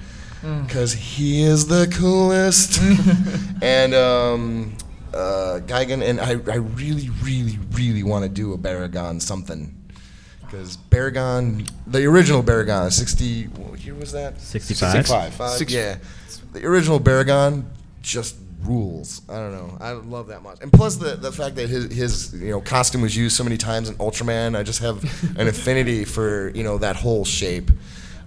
[0.65, 2.79] because he is the coolest.
[3.61, 4.77] and um,
[5.13, 9.73] uh, Gigan, and I, I really, really, really want to do a Baragon something.
[10.41, 14.39] Because Baragon, the original Baragon, 60, what year was that?
[14.39, 14.91] 65?
[14.91, 15.33] 65.
[15.33, 15.97] Five, Six- yeah.
[16.53, 17.65] The original Baragon
[18.03, 18.35] just
[18.67, 19.21] rules.
[19.29, 19.77] I don't know.
[19.79, 20.57] I love that much.
[20.61, 23.57] And plus the, the fact that his, his you know costume was used so many
[23.57, 25.03] times in Ultraman, I just have
[25.37, 27.71] an affinity for you know that whole shape.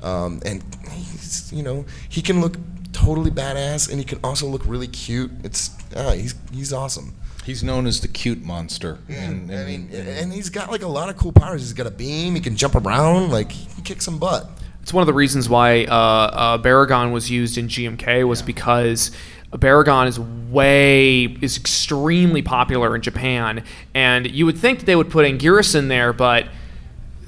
[0.03, 2.57] Um, and he's, you know he can look
[2.93, 5.31] totally badass, and he can also look really cute.
[5.45, 7.15] It's ah, he's he's awesome.
[7.45, 8.99] He's known as the cute monster.
[9.09, 11.63] And, I mean, and he's got like a lot of cool powers.
[11.63, 12.35] He's got a beam.
[12.35, 13.31] He can jump around.
[13.31, 14.51] Like he can kick some butt.
[14.83, 19.11] It's one of the reasons why uh, uh, Baragon was used in GMK was because
[19.53, 25.11] Baragon is way is extremely popular in Japan, and you would think that they would
[25.11, 26.49] put Anguirus in there, but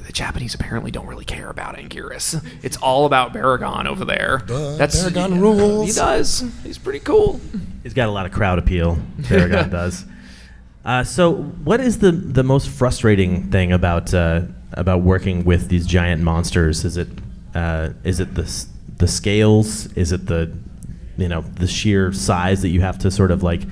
[0.07, 2.45] the Japanese apparently don't really care about Anguirus.
[2.63, 4.43] It's all about Baragon over there.
[4.47, 5.89] But Baragon rules.
[5.89, 6.45] He does.
[6.63, 7.41] He's pretty cool.
[7.83, 8.99] He's got a lot of crowd appeal.
[9.21, 10.05] Baragon does.
[10.85, 15.87] Uh, so, what is the the most frustrating thing about uh, about working with these
[15.87, 16.85] giant monsters?
[16.85, 17.09] Is it
[17.55, 19.87] uh, is it the the scales?
[19.95, 20.53] Is it the
[21.21, 23.63] you know the sheer size that you have to sort of like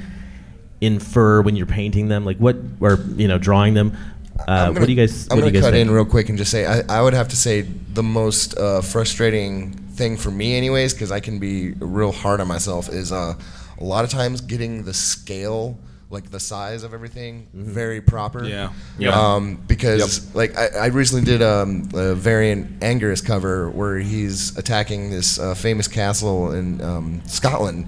[0.80, 2.24] infer when you're painting them?
[2.24, 3.96] Like what or you know drawing them?
[4.40, 5.28] Uh, I'm what do you guys?
[5.30, 5.88] I'm what do gonna you cut think?
[5.88, 8.80] in real quick and just say I, I would have to say the most uh,
[8.82, 12.88] frustrating thing for me, anyways, because I can be real hard on myself.
[12.88, 13.34] Is uh,
[13.78, 15.78] a lot of times getting the scale,
[16.10, 18.44] like the size of everything, very proper.
[18.44, 18.72] Yeah.
[18.98, 19.14] Yep.
[19.14, 25.10] Um, because like I, I recently did um, a variant Anguirus cover where he's attacking
[25.10, 27.86] this uh, famous castle in um, Scotland,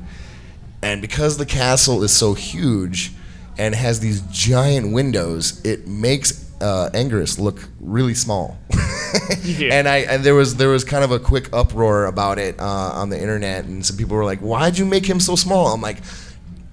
[0.83, 3.13] and because the castle is so huge
[3.59, 8.59] and has these giant windows, it makes uh, Angus look really small.
[9.43, 9.75] Yeah.
[9.75, 12.91] And I and there was there was kind of a quick uproar about it uh,
[12.95, 15.81] on the internet, and some people were like, "Why'd you make him so small?" I'm
[15.81, 15.99] like,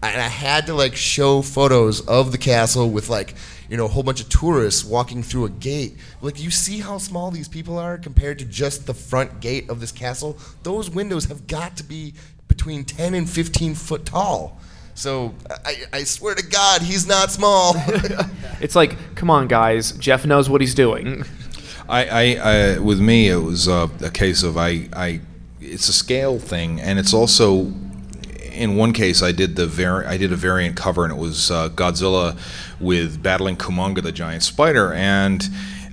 [0.03, 3.33] and I had to like show photos of the castle with like
[3.69, 5.97] you know a whole bunch of tourists walking through a gate.
[6.21, 9.79] Like you see how small these people are compared to just the front gate of
[9.79, 10.37] this castle.
[10.63, 12.13] Those windows have got to be
[12.47, 14.59] between 10 and 15 foot tall.
[14.93, 17.75] So I, I swear to God, he's not small.
[18.59, 19.91] It's like, come on, guys.
[19.91, 21.23] Jeff knows what he's doing.
[21.87, 25.21] I, I, I with me, it was uh, a case of I, I,
[25.61, 27.71] it's a scale thing, and it's also,
[28.57, 31.51] in one case, I did the vari- I did a variant cover, and it was
[31.51, 32.37] uh, Godzilla
[32.79, 35.47] with battling Kumonga, the giant spider, and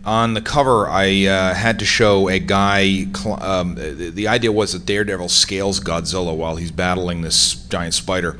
[0.04, 3.06] on the cover, I uh, had to show a guy.
[3.14, 7.94] Cl- um, the, the idea was that Daredevil scales Godzilla while he's battling this giant
[7.94, 8.38] spider.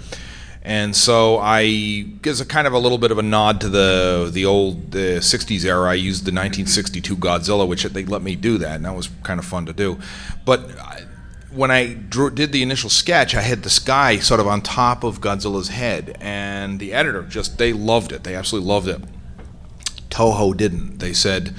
[0.63, 4.31] And so I gives a kind of a little bit of a nod to the
[4.33, 5.91] the old uh, '60s era.
[5.91, 9.39] I used the 1962 Godzilla, which they let me do that, and that was kind
[9.39, 9.99] of fun to do.
[10.47, 11.03] But I,
[11.55, 15.05] when I drew, did the initial sketch, I had this guy sort of on top
[15.05, 18.25] of Godzilla's head, and the editor just they loved it.
[18.25, 19.01] They absolutely loved it.
[20.11, 20.99] Toho didn't.
[20.99, 21.55] They said,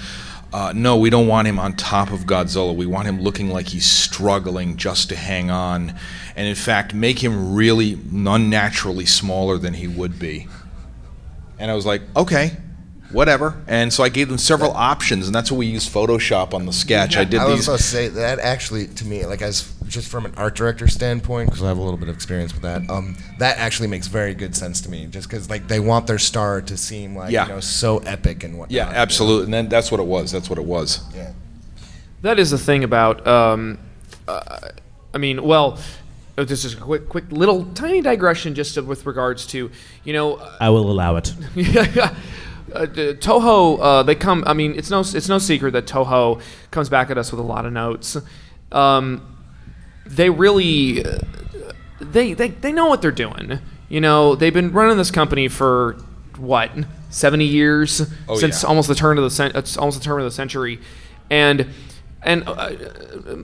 [0.54, 2.74] uh, no, we don't want him on top of Godzilla.
[2.74, 5.94] We want him looking like he's struggling just to hang on.
[6.36, 10.48] And in fact, make him really unnaturally smaller than he would be.
[11.60, 12.56] And I was like, okay,
[13.16, 13.62] whatever.
[13.68, 16.74] And so I gave them several options, and that's what we used Photoshop on the
[16.74, 17.16] sketch.
[17.18, 17.68] I did I was these.
[17.68, 21.50] about to say that actually to me, like as just from an art director standpoint,
[21.50, 22.88] because I have a little bit of experience with that.
[22.90, 26.20] Um, that actually makes very good sense to me, just because like they want their
[26.20, 27.48] star to seem like Yeah.
[27.48, 28.72] you know so epic and whatnot.
[28.72, 29.46] Yeah, absolutely.
[29.46, 30.32] And then that's what it was.
[30.32, 31.02] That's what it was.
[31.16, 31.32] Yeah.
[32.22, 33.26] That is the thing about.
[33.28, 33.78] Um,
[34.28, 34.70] uh,
[35.14, 35.80] I mean, well,
[36.38, 39.72] uh, this is a quick, quick little tiny digression just with regards to,
[40.04, 41.34] you know, uh, I will allow it.
[41.56, 42.14] yeah.
[42.76, 44.44] Uh, Toho, uh, they come.
[44.48, 47.44] I mean, it's no, it's no secret that Toho comes back at us with a
[47.44, 48.18] lot of notes.
[48.72, 49.36] Um,
[50.06, 51.18] they really, uh,
[52.00, 53.60] they, they, they know what they're doing.
[53.90, 55.94] You know, they've been running this company for
[56.38, 56.72] what,
[57.10, 58.70] seventy years Oh, since yeah.
[58.70, 60.80] almost the turn of the cen- it's almost the turn of the century,
[61.30, 61.68] and.
[62.26, 62.72] And uh,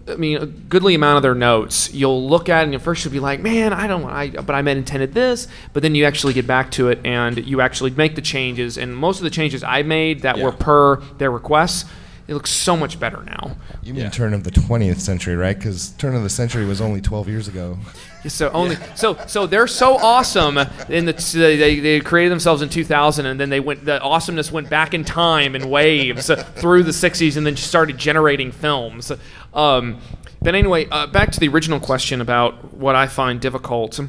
[0.10, 3.12] I mean, a goodly amount of their notes, you'll look at and at first you'll
[3.14, 6.04] be like, "Man, I don't want, I, but I meant intended this." But then you
[6.06, 8.78] actually get back to it and you actually make the changes.
[8.80, 10.46] And most of the changes I made that Yeah.
[10.46, 11.86] were per their requests,
[12.28, 13.56] it looks so much better now.
[13.84, 14.10] You mean Yeah.
[14.10, 15.56] turn of the 20th century, right?
[15.58, 17.78] Because turn of the century was only 12 years ago.
[18.28, 20.58] So only so so they're so awesome
[20.90, 24.70] in the they, they created themselves in 2000 and then they went the awesomeness went
[24.70, 29.12] back in time in waves through the 60s and then started generating films.
[29.54, 30.00] Um,
[30.42, 34.00] but anyway, uh, back to the original question about what I find difficult.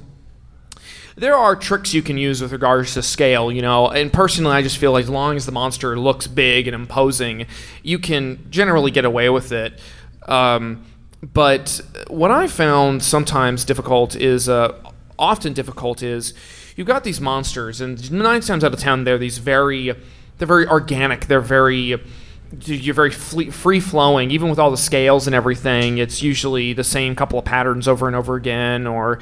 [1.14, 4.62] There are tricks you can use with regards to scale, you know, and personally, I
[4.62, 7.46] just feel like as long as the monster looks big and imposing,
[7.83, 9.79] you can generally get away with it.
[10.27, 10.87] Um,
[11.23, 14.77] but what I found sometimes difficult is, uh,
[15.19, 16.35] often difficult is,
[16.75, 19.95] you've got these monsters, and nine times out of ten, they're these very,
[20.39, 21.27] they're very organic.
[21.27, 22.01] They're very,
[22.65, 25.99] you're very free flowing, even with all the scales and everything.
[25.99, 29.21] It's usually the same couple of patterns over and over again, or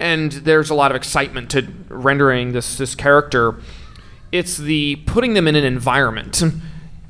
[0.00, 3.54] and there's a lot of excitement to rendering this this character.
[4.32, 6.42] It's the putting them in an environment,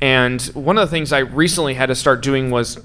[0.00, 2.78] and one of the things I recently had to start doing was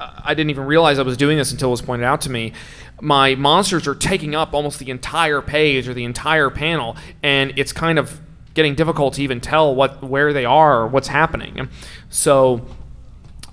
[0.00, 2.52] I didn't even realize I was doing this until it was pointed out to me.
[3.00, 7.72] My monsters are taking up almost the entire page or the entire panel, and it's
[7.72, 8.20] kind of
[8.54, 11.68] getting difficult to even tell what where they are or what's happening.
[12.10, 12.66] So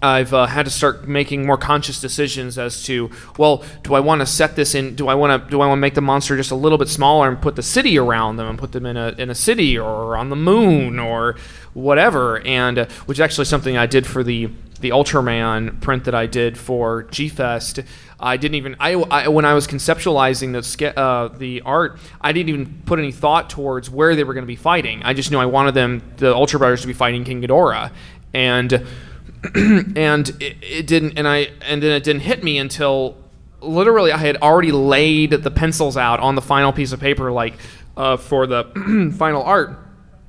[0.01, 4.21] I've uh, had to start making more conscious decisions as to well, do I want
[4.21, 4.95] to set this in?
[4.95, 6.89] Do I want to do I want to make the monster just a little bit
[6.89, 9.77] smaller and put the city around them and put them in a in a city
[9.77, 11.35] or on the moon or
[11.73, 12.39] whatever?
[12.45, 14.49] And uh, which is actually something I did for the
[14.85, 17.79] the Ultraman print that I did for G Fest.
[18.19, 22.49] I didn't even I, I when I was conceptualizing the uh, the art, I didn't
[22.49, 25.01] even put any thought towards where they were going to be fighting.
[25.01, 27.91] I just knew I wanted them the Ultra Brothers to be fighting King Ghidorah,
[28.31, 28.73] and
[29.55, 33.17] and it, it didn't and I and then it didn't hit me until
[33.61, 37.55] literally I had already laid the pencils out on the final piece of paper like
[37.97, 39.69] uh, for the final art.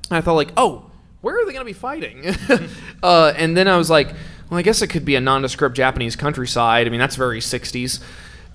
[0.09, 0.89] And I thought like, oh,
[1.21, 2.25] where are they going to be fighting?
[3.03, 4.13] uh, and then I was like,
[4.49, 6.87] well, I guess it could be a nondescript Japanese countryside.
[6.87, 8.01] I mean, that's very 60s.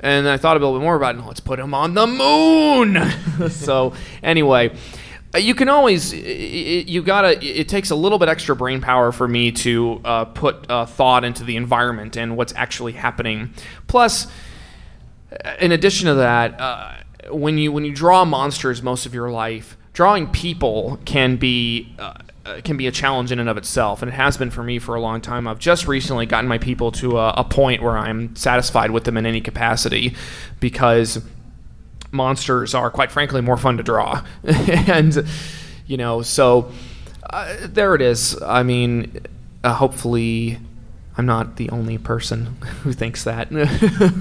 [0.01, 1.25] And I thought a little bit more about it.
[1.25, 3.51] Let's put them on the moon.
[3.51, 4.75] so anyway,
[5.35, 9.27] uh, you can always you gotta it takes a little bit extra brain power for
[9.27, 13.53] me to uh, put uh, thought into the environment and what's actually happening
[13.87, 14.27] plus
[15.59, 16.97] in addition to that uh,
[17.31, 22.13] when you when you draw monsters most of your life drawing people can be uh,
[22.45, 24.79] uh, can be a challenge in and of itself and it has been for me
[24.79, 27.97] for a long time i've just recently gotten my people to a, a point where
[27.97, 30.15] i'm satisfied with them in any capacity
[30.61, 31.23] because
[32.11, 34.23] monsters are, quite frankly, more fun to draw.
[34.45, 35.25] and,
[35.87, 36.71] you know, so
[37.31, 38.39] uh, there it is.
[38.43, 39.19] I mean,
[39.65, 40.59] uh, hopefully,
[41.17, 42.47] I'm not the only person
[42.83, 43.49] who thinks that.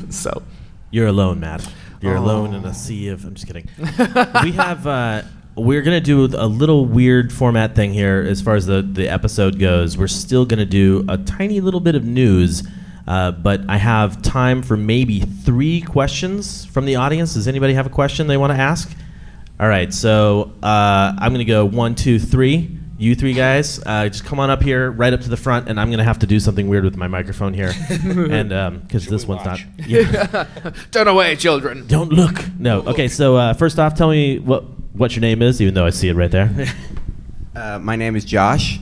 [0.09, 0.41] so.
[0.89, 1.69] You're alone, Matt.
[2.01, 2.23] You're Oh.
[2.23, 3.25] alone in a sea of.
[3.25, 3.67] I'm just kidding.
[3.77, 4.87] we have.
[5.55, 9.59] We're gonna do a little weird format thing here as far as the the episode
[9.59, 9.97] goes.
[9.97, 12.63] We're still gonna do a tiny little bit of news,
[13.05, 17.33] uh, but I have time for maybe three questions from the audience.
[17.33, 18.95] Does anybody have a question they want to ask?
[19.59, 22.77] All right, so uh, I'm gonna go one, two, three.
[22.97, 25.79] You three guys, uh, just come on up here, right up to the front, and
[25.79, 29.43] I'm gonna have to do something weird with my microphone here, and because this one's
[29.43, 29.59] not.
[29.85, 30.45] Yeah.
[30.91, 31.87] Turn away, children.
[31.87, 32.45] Don't look.
[32.57, 32.81] No.
[32.83, 33.07] Okay.
[33.07, 36.09] So uh, first off, tell me what what your name is, even though I see
[36.09, 36.67] it right there.
[37.53, 38.79] Uh, my name is Josh.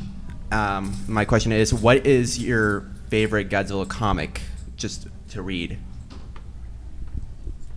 [0.51, 4.41] Um, my question is, what is your favorite Godzilla comic,
[4.77, 5.79] just to read?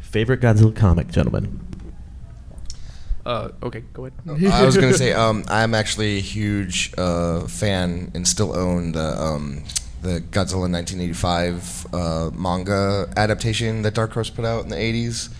[0.00, 1.60] Favorite Godzilla comic, gentlemen.
[3.24, 4.52] Uh, okay, go ahead.
[4.52, 9.18] I was gonna say um, I'm actually a huge uh, fan and still own the
[9.18, 9.64] um,
[10.02, 15.30] the Godzilla 1985 uh, manga adaptation that Dark Horse put out in the 80s.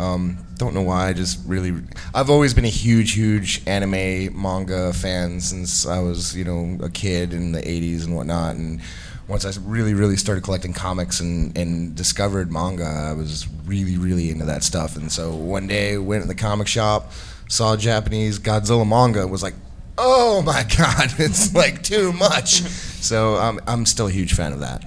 [0.00, 1.08] Um, don't know why.
[1.08, 1.74] I just really,
[2.14, 6.88] I've always been a huge, huge anime manga fan since I was, you know, a
[6.88, 8.56] kid in the 80s and whatnot.
[8.56, 8.80] And
[9.28, 14.30] once I really, really started collecting comics and, and discovered manga, I was really, really
[14.30, 14.96] into that stuff.
[14.96, 17.12] And so one day, went in the comic shop,
[17.48, 19.54] saw Japanese Godzilla manga, was like,
[19.98, 22.62] oh my god, it's like too much.
[23.02, 24.84] So um, I'm still a huge fan of that.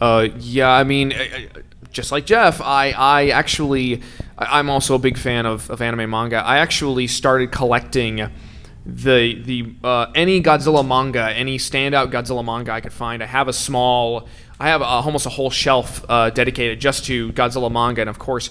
[0.00, 1.60] Uh, yeah, I mean, uh, uh,
[1.90, 4.02] just like Jeff, I, I actually,
[4.38, 6.36] I'm also a big fan of, of anime manga.
[6.36, 8.30] I actually started collecting
[8.86, 13.22] the the uh, any Godzilla manga, any standout Godzilla manga I could find.
[13.22, 14.26] I have a small,
[14.58, 18.18] I have a, almost a whole shelf uh, dedicated just to Godzilla manga, and of
[18.18, 18.50] course.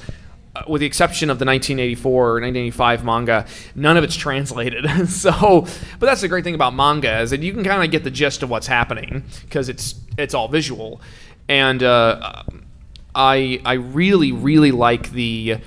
[0.55, 4.85] uh, With the exception of the 1984 or 1985 manga, none of it's translated.
[5.09, 5.65] so,
[5.99, 8.11] but that's the great thing about manga is that you can kind of get the
[8.11, 11.01] gist of what's happening because it's it's all visual
[11.47, 12.43] and uh,
[13.15, 15.57] I I really really like the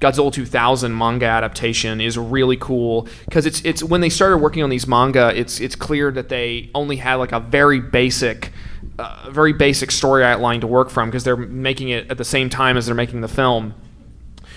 [0.00, 4.70] Godzilla 2000 manga adaptation is really cool because it's it's when they started working on
[4.70, 8.52] these manga it's it's clear that they only had like a very basic
[8.98, 12.48] uh, very basic story outline to work from because they're making it at the same
[12.48, 13.74] time as they're making the film.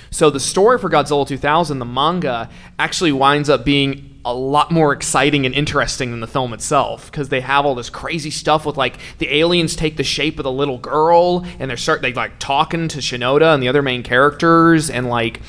[0.10, 4.94] So the story for Godzilla 2000, the manga, actually winds up being a lot more
[4.94, 8.78] exciting and interesting than the film itself because they have all this crazy stuff with
[8.78, 12.38] like the aliens take the shape of the little girl and they're start they like
[12.38, 15.42] talking to Shinoda and the other main characters and like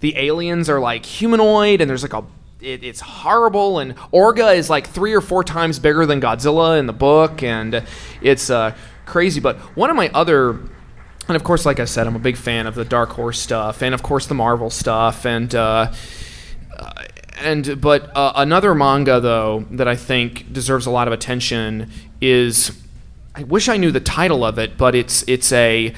[0.00, 2.24] the aliens are like humanoid and there's like a
[2.60, 6.86] it, it's horrible and Orga is like three or four times bigger than Godzilla in
[6.86, 7.82] the book and
[8.20, 8.74] it's uh,
[9.06, 9.40] crazy.
[9.40, 10.58] But one of my other
[11.30, 13.82] and of course, like I said, I'm a big fan of the Dark Horse stuff,
[13.82, 15.92] and of course the Marvel stuff, and uh,
[17.40, 22.72] and but uh, another manga though that I think deserves a lot of attention is
[23.34, 25.94] I wish I knew the title of it, but it's it's a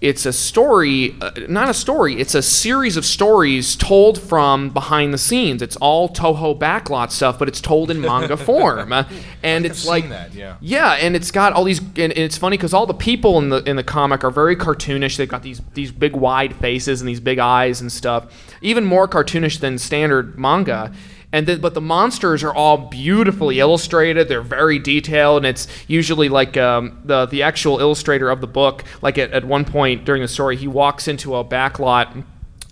[0.00, 2.20] it's a story, uh, not a story.
[2.20, 5.62] It's a series of stories told from behind the scenes.
[5.62, 9.04] It's all Toho backlot stuff, but it's told in manga form, Uh,
[9.42, 10.56] and it's like that, yeah.
[10.60, 13.48] yeah, and it's got all these, and and it's funny because all the people in
[13.48, 15.16] the in the comic are very cartoonish.
[15.16, 18.26] They've got these these big wide faces and these big eyes and stuff,
[18.60, 20.92] even more cartoonish than standard manga.
[21.32, 24.28] And then, but the monsters are all beautifully illustrated.
[24.28, 28.84] They're very detailed, and it's usually like um, the the actual illustrator of the book.
[29.02, 32.24] Like at, at one point during the story, he walks into a back backlot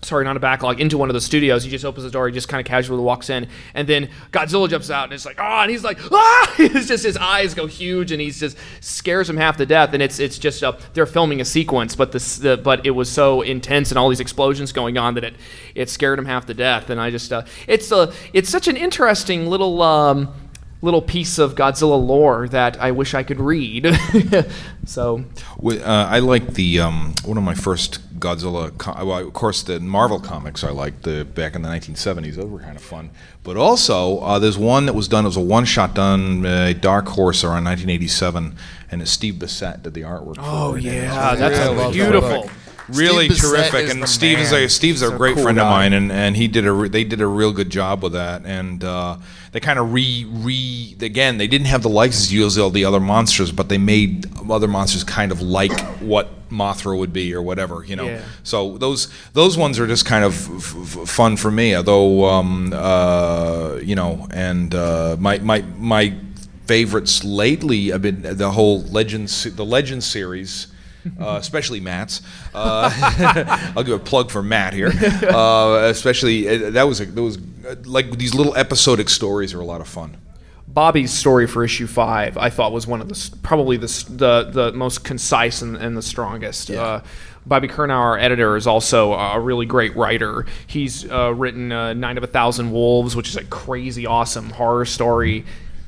[0.05, 1.65] sorry, not a backlog, into one of the studios.
[1.65, 4.69] He just opens the door, he just kind of casually walks in, and then Godzilla
[4.69, 7.67] jumps out, and it's like, ah, and he's like, ah, it's just his eyes go
[7.67, 9.93] huge, and he's just scares him half to death.
[9.93, 13.11] And it's it's just uh, they're filming a sequence, but this the, but it was
[13.11, 15.35] so intense and all these explosions going on that it
[15.75, 16.91] it scared him half to death.
[16.91, 19.83] And I just uh, it's a it's such an interesting little.
[19.83, 20.35] Um,
[20.85, 23.87] Little piece of Godzilla lore that I wish I could read.
[24.87, 25.25] so,
[25.67, 28.77] Uh, I like the um, one of my first Godzilla.
[28.77, 32.35] Co- well, of course, the Marvel comics I liked the back in the 1970s.
[32.35, 33.11] Those were kind of fun.
[33.43, 35.25] But also, uh, there's one that was done.
[35.25, 38.55] It was a one-shot done uh, Dark Horse around 1987,
[38.91, 40.37] and it's Steve Bissette did the artwork.
[40.39, 40.85] Oh, for it.
[40.85, 42.29] Yeah, it's that's really beautiful.
[42.43, 42.51] terrific.
[42.89, 45.67] Really Steve terrific, and the Steve is a Steve's a So great cool friend of
[45.67, 48.45] mine, and, and he did a re- they did a real good job with that,
[48.45, 49.17] and uh,
[49.55, 52.99] they kind of re re again they didn't have the license to all the other
[52.99, 57.85] monsters, but they made other monsters kind of like what Mothra would be or whatever,
[57.85, 58.07] you know.
[58.07, 58.23] Yeah.
[58.43, 62.73] So those those ones are just kind of f- f- fun for me, although um,
[62.75, 66.15] uh, you know, and uh, my my my
[66.67, 70.67] favorites lately have been the whole Legends the Legends series.
[71.21, 72.23] Uh, especially Matt's.
[72.55, 72.91] Uh,
[73.77, 74.93] I'll give a plug for Matt here.
[75.23, 79.61] Uh, especially uh, that was a, that was uh, like these little episodic stories are
[79.61, 80.17] a lot of fun.
[80.67, 84.73] Bobby's story for issue five, I thought was one of the probably the the, the
[84.73, 86.71] most concise and, and the strongest.
[86.71, 87.03] Uh,
[87.47, 90.47] Bobby Curnow, our editor, is also a really great writer.
[90.67, 94.87] He's uh, written uh, Nine of a Thousand Wolves, which is a crazy awesome horror
[94.87, 95.45] story,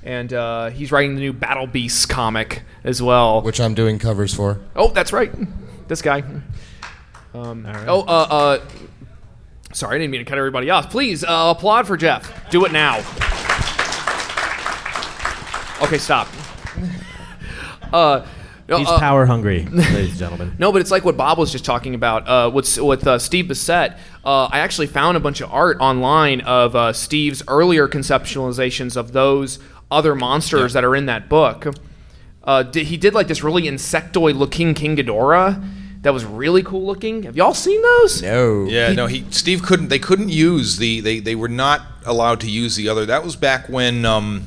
[0.06, 3.42] and uh, he's writing the new Battle Beasts comic as well.
[3.42, 4.60] Which I'm doing covers for.
[4.76, 5.32] Oh, that's right,
[5.88, 6.22] this guy.
[7.34, 8.64] Um, Oh, uh, uh,
[9.72, 10.90] sorry, I didn't mean to cut everybody off.
[10.90, 12.48] Please uh, applaud for Jeff.
[12.50, 12.98] Do it now.
[15.82, 16.28] Okay, stop.
[17.92, 18.26] Uh,
[18.68, 20.56] no, He's uh, power hungry, ladies and gentlemen.
[20.58, 22.26] no, but it's like what Bob was just talking about.
[22.26, 26.40] Uh, with with uh, Steve Bissette, uh, I actually found a bunch of art online
[26.40, 29.60] of uh, Steve's earlier conceptualizations of those
[29.90, 31.66] other monsters that are in that book.
[32.42, 35.62] Uh, did, he did like this really insectoid-looking King Ghidorah
[36.02, 37.24] that was really cool looking.
[37.24, 38.22] Have y'all seen those?
[38.22, 38.64] No.
[38.64, 39.88] Yeah, no, he Steve couldn't.
[39.88, 41.00] They couldn't use the.
[41.00, 43.04] They they were not allowed to use the other.
[43.04, 44.46] That was back when um,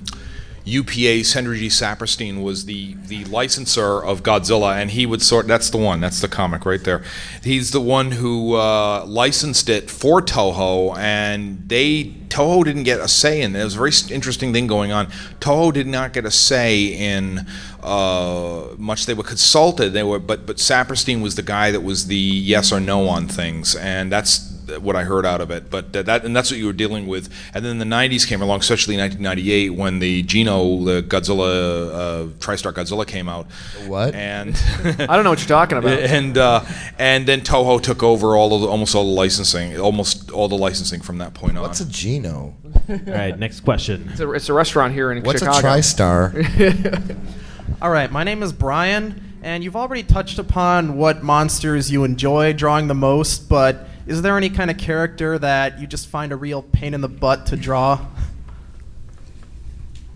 [0.65, 1.67] UPA's Henry G.
[1.67, 5.47] Saperstein was the the licensor of Godzilla, and he would sort.
[5.47, 5.99] That's the one.
[5.99, 7.03] That's the comic right there.
[7.43, 13.07] He's the one who uh, licensed it for Toho, and they Toho didn't get a
[13.07, 13.53] say in it.
[13.53, 15.07] There was a very interesting thing going on.
[15.39, 17.45] Toho did not get a say in
[17.81, 19.05] uh, much.
[19.05, 19.93] They were consulted.
[19.93, 23.27] They were, but but Saperstein was the guy that was the yes or no on
[23.27, 25.69] things, and that's what I heard out of it.
[25.69, 27.29] But that, that and that's what you were dealing with.
[27.53, 32.73] And then the '90s came along, especially 1998 when the GINO, the Godzilla, uh, TriStar
[32.73, 33.47] Godzilla came out.
[33.87, 34.13] What?
[34.13, 35.99] And I don't know what you're talking about.
[35.99, 36.63] and uh,
[36.97, 40.57] and then Toho took over all of the, almost all the licensing, almost all the
[40.57, 41.63] licensing from that point on.
[41.63, 42.18] What's a GINO?
[42.25, 44.09] All right, next question.
[44.11, 45.67] It's a, it's a restaurant here in What's Chicago.
[45.67, 47.17] a TriStar?
[47.81, 52.53] All right, my name is Brian, and you've already touched upon what monsters you enjoy
[52.53, 56.35] drawing the most, but is there any kind of character that you just find a
[56.35, 58.05] real pain in the butt to draw?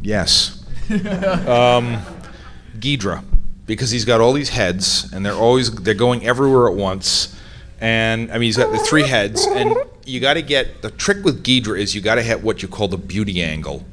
[0.02, 0.66] Yes.
[0.90, 2.02] um,
[2.80, 3.24] Ghidra,
[3.66, 7.40] because he's got all these heads, and they're always they're going everywhere at once.
[7.80, 9.76] And I mean, he's got the three heads, and
[10.06, 12.68] you got to get the trick with Ghidra is you got to hit what you
[12.68, 13.86] call the beauty angle,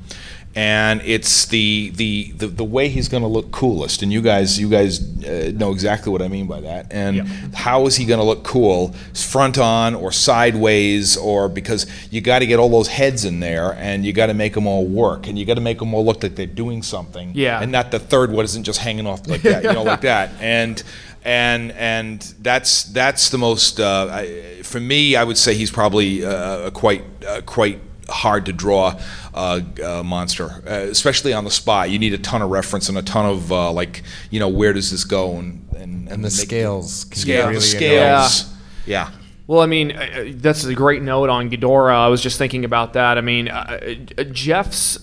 [0.55, 4.03] and it's the the the, the way he's going to look coolest.
[4.03, 6.93] And you guys you guys uh, know exactly what I mean by that.
[6.93, 12.21] And how is he going to look cool, front on or sideways, or because you
[12.21, 14.87] got to get all those heads in there, and you got to make them all
[14.87, 17.33] work, and you got to make them all look like they're doing something.
[17.35, 17.61] Yeah.
[17.61, 20.31] And not the third one isn't just hanging off like that, you know, like that.
[20.41, 20.83] And
[21.25, 25.17] and and that's that's the most uh, I, for me.
[25.17, 28.99] I would say he's probably uh, a quite uh, quite hard to draw
[29.35, 31.91] uh, uh, monster, uh, especially on the spot.
[31.91, 34.73] You need a ton of reference and a ton of uh, like you know where
[34.73, 38.29] does this go and and, And the scales can scale, really the annoying.
[38.29, 38.55] scales.
[38.87, 39.11] Yeah.
[39.47, 41.93] Well, I mean, uh, uh, that's a great note on Ghidorah.
[41.93, 43.19] I was just thinking about that.
[43.19, 43.81] I mean, uh,
[44.17, 44.99] uh, Jeff's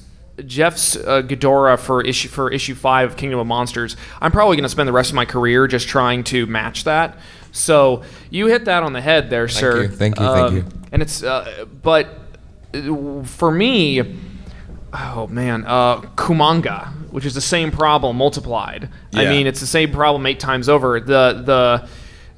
[0.46, 3.98] Jeff's uh, Ghidorah for issue for issue five of Kingdom of Monsters.
[4.22, 7.18] I'm probably going to spend the rest of my career just trying to match that.
[7.52, 9.82] So you hit that on the head there, Thank sir.
[9.84, 10.66] you, thank you, thank you.
[10.92, 12.08] And it's, uh, but
[12.74, 14.18] uh, for me,
[14.94, 18.90] oh man, uh, Kumonga, which is the same problem multiplied.
[19.14, 21.00] I mean, it's the same problem eight times over.
[21.00, 21.90] The the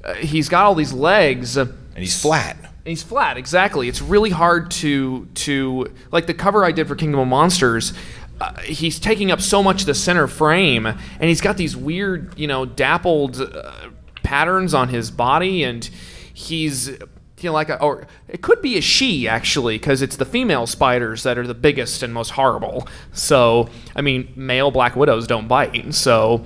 [0.08, 1.58] uh, he's got all these legs.
[1.58, 2.56] And he's flat.
[2.86, 3.88] He's flat, exactly.
[3.88, 7.94] It's really hard to to like the cover I did for Kingdom of Monsters.
[8.40, 12.48] Uh, he's taking up so much the center frame, and he's got these weird, you
[12.48, 13.90] know, dappled uh,
[14.24, 15.90] patterns on his body, and
[16.34, 20.26] he's you know like a or it could be a she actually because it's the
[20.26, 22.88] female spiders that are the biggest and most horrible.
[23.12, 26.46] So I mean, male black widows don't bite, so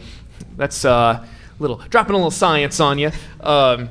[0.58, 1.26] that's uh,
[1.60, 3.12] little dropping a little science on you.
[3.40, 3.90] Um,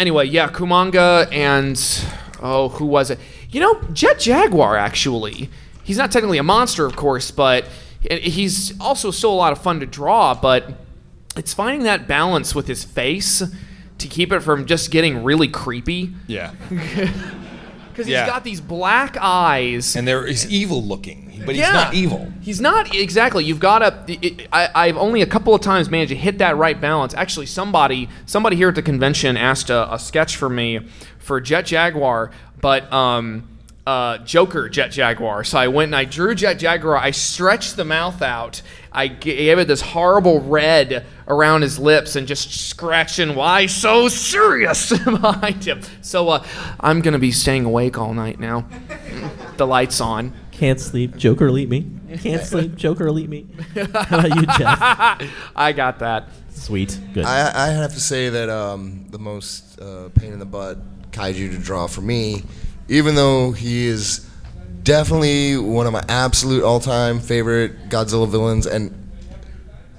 [0.00, 1.78] anyway, yeah, Kumonga and
[2.42, 3.18] oh, who was it?
[3.50, 5.48] You know, Jet Jaguar actually.
[5.84, 7.66] He's not technically a monster, of course, but
[8.10, 10.34] he's also still a lot of fun to draw.
[10.34, 10.72] But
[11.36, 13.42] it's finding that balance with his face
[13.98, 16.12] to keep it from just getting really creepy.
[16.26, 16.54] Yeah.
[17.90, 18.22] Because Yeah.
[18.24, 19.96] he's got these black eyes.
[19.96, 21.72] And there is evil looking, but he's Yeah.
[21.72, 22.30] not evil.
[22.40, 23.44] He's not exactly.
[23.44, 24.46] You've got to.
[24.52, 27.14] I, I've only a couple of times managed to hit that right balance.
[27.14, 30.80] Actually, somebody somebody here at the convention asked a, a sketch for me
[31.18, 32.30] for Jet Jaguar,
[32.60, 33.46] but um,
[33.86, 35.44] uh, Joker Jet Jaguar.
[35.44, 36.96] So I went and I drew Jet Jaguar.
[36.96, 38.62] I stretched the mouth out.
[38.92, 44.90] I gave it this horrible red around his lips and just scratching why so serious
[45.04, 45.80] behind him.
[46.02, 46.44] So uh,
[46.80, 48.66] I'm gonna be staying awake all night now.
[49.56, 50.32] the lights on.
[50.60, 51.16] Can't sleep.
[51.16, 51.86] Joker, elite me.
[52.18, 52.74] Can't sleep.
[52.76, 53.46] Joker, elite me.
[53.74, 55.32] How about you, Jeff?
[55.56, 56.28] I got that.
[56.50, 57.00] Sweet.
[57.14, 57.24] Good.
[57.24, 60.76] I, I have to say that um, the most uh, pain in the butt
[61.12, 62.42] kaiju to draw for me,
[62.88, 64.28] even though he is
[64.82, 69.10] definitely one of my absolute all-time favorite Godzilla villains and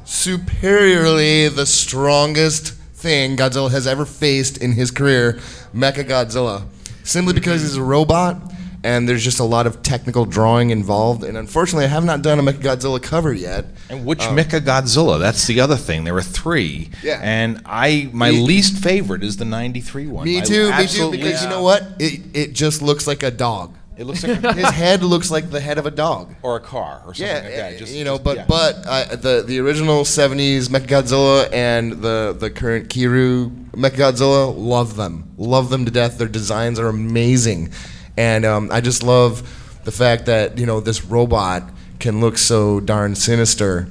[0.05, 5.39] superiorly the strongest thing Godzilla has ever faced in his career,
[5.73, 6.67] Mecha Godzilla.
[7.03, 8.39] Simply because he's a robot
[8.83, 11.23] and there's just a lot of technical drawing involved.
[11.23, 13.65] And unfortunately, I have not done a Mecha Godzilla cover yet.
[13.89, 15.19] And which Um, Mecha Godzilla?
[15.19, 16.03] That's the other thing.
[16.03, 16.89] There were three.
[17.03, 17.19] Yeah.
[17.21, 20.25] And I, my Me- least favorite is the '93 one.
[20.25, 21.11] Me too, me too.
[21.11, 21.83] Because least- you know what?
[21.99, 23.75] It it just looks like a dog.
[23.97, 26.33] It looks like a, His head looks like the head of a dog.
[26.41, 27.77] or a car or something Yeah, like that.
[27.77, 28.45] Just, you know, just- but yeah.
[28.47, 35.31] but uh, the the original '70s Mechagodzilla and the the current Kiryu Mechagodzilla, love them,
[35.37, 36.17] love them to death.
[36.17, 37.71] Their designs are amazing,
[38.17, 39.47] and um, I just love
[39.83, 41.63] the fact that you know this robot
[41.99, 43.87] can look so darn sinister.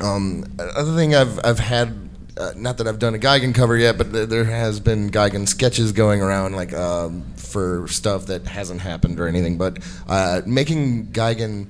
[0.00, 2.00] Um, other thing I've I've had.
[2.36, 5.46] Uh, not that I've done a Gigan cover yet, but th- there has been Gigan
[5.46, 9.56] sketches going around, like um, for stuff that hasn't happened or anything.
[9.56, 9.78] But
[10.08, 11.68] uh, making Gigan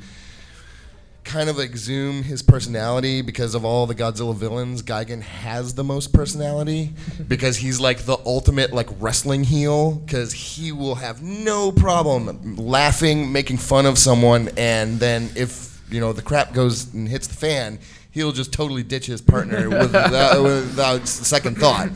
[1.24, 4.82] kind of exhume his personality because of all the Godzilla villains.
[4.82, 6.92] Gigan has the most personality
[7.28, 13.32] because he's like the ultimate like wrestling heel because he will have no problem laughing,
[13.32, 17.34] making fun of someone, and then if you know the crap goes and hits the
[17.34, 17.78] fan.
[18.10, 21.88] He'll just totally ditch his partner without, without second thought,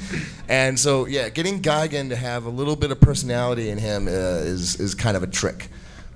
[0.49, 4.11] and so yeah, getting Gigan to have a little bit of personality in him uh,
[4.11, 5.68] is is kind of a trick.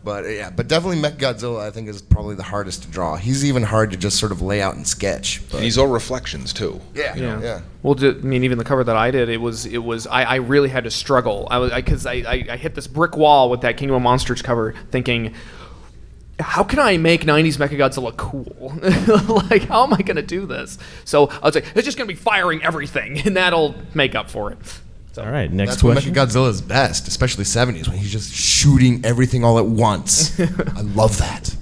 [0.04, 3.16] But yeah, but definitely Mechagodzilla I think is probably the hardest to draw.
[3.16, 5.40] He's even hard to just sort of lay out and sketch.
[5.48, 6.80] But and he's all reflections too.
[6.94, 7.40] yeah, Yeah.
[7.40, 7.60] yeah.
[7.82, 10.22] Well, ju- I mean, even the cover that I did, it was, it was, I,
[10.24, 11.46] I really had to struggle.
[11.50, 14.42] I was, because I, I, I hit this brick wall with that Kingdom of Monsters
[14.42, 15.34] cover, thinking,
[16.40, 18.72] how can I make '90s Mechagodzilla cool?
[19.50, 20.78] like, how am I going to do this?
[21.04, 24.30] So I was like, it's just going to be firing everything, and that'll make up
[24.30, 24.58] for it.
[25.18, 26.14] All right, next That's when question.
[26.14, 30.38] Mechagodzilla is best, especially 70s when he's just shooting everything all at once.
[30.40, 31.54] I love that.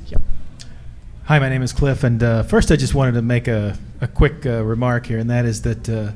[1.24, 4.08] Hi, my name is Cliff, and uh, first I just wanted to make a, a
[4.08, 6.10] quick uh, remark here, and that is that uh,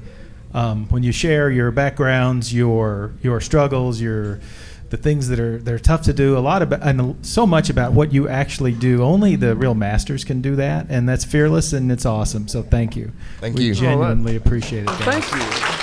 [0.56, 4.40] um, when you share your backgrounds, your your struggles, your
[4.90, 7.70] the things that are that are tough to do, a lot about and so much
[7.70, 9.04] about what you actually do.
[9.04, 12.48] Only the real masters can do that, and that's fearless and it's awesome.
[12.48, 13.12] So thank you.
[13.38, 13.74] Thank we you.
[13.74, 14.86] Genuinely appreciate it.
[14.86, 15.24] guys.
[15.24, 15.73] Thank you.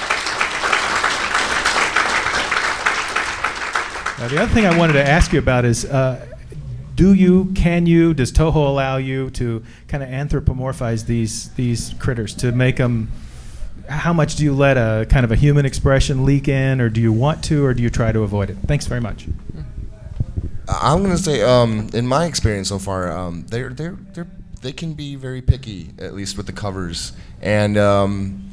[4.22, 6.24] Now, the other thing I wanted to ask you about is, uh,
[6.94, 12.36] do you, can you, does Toho allow you to kind of anthropomorphize these these critters
[12.36, 13.10] to make them?
[13.90, 17.02] How much do you let a kind of a human expression leak in, or do
[17.02, 18.58] you want to, or do you try to avoid it?
[18.68, 19.26] Thanks very much.
[20.68, 24.28] I'm gonna say, um, in my experience so far, um, they're they're they're
[24.62, 28.52] they can be very picky, at least with the covers, and um,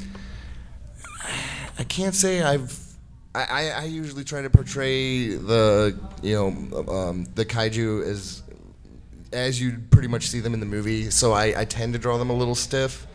[1.78, 2.87] I can't say I've.
[3.34, 6.48] I, I, usually try to portray the you know
[6.88, 8.42] um, the kaiju as
[9.32, 11.10] as you pretty much see them in the movie.
[11.10, 13.06] So I, I tend to draw them a little stiff.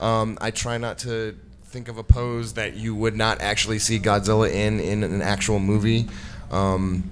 [0.00, 3.98] Um, I try not to think of a pose that you would not actually see
[3.98, 6.08] Godzilla in in an actual movie.
[6.50, 7.10] Um,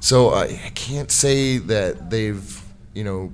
[0.00, 2.62] so I, I can't say that they've
[2.94, 3.32] you know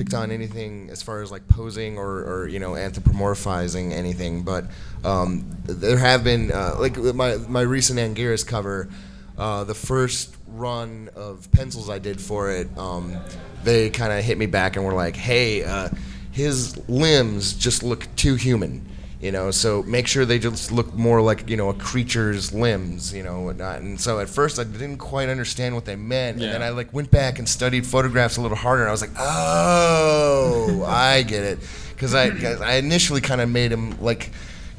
[0.00, 4.64] picked on anything as far as like posing or, or you know anthropomorphizing anything, but
[5.04, 8.88] um, there have been uh, like my my recent Anguirus cover.
[9.36, 13.14] Uh, the first run of pencils I did for it, um,
[13.62, 15.90] they kind of hit me back and were like, "Hey, uh,
[16.30, 18.86] his limbs just look too human."
[19.20, 23.12] You know so make sure they just look more like you know a creature's limbs
[23.12, 26.40] you know whatnot and so at first i didn't quite understand what they meant.
[26.40, 29.02] And then i like went back and studied photographs a little harder and i was
[29.02, 31.58] like oh i get it.
[31.94, 34.30] Because i 'cause i initially kind of made him like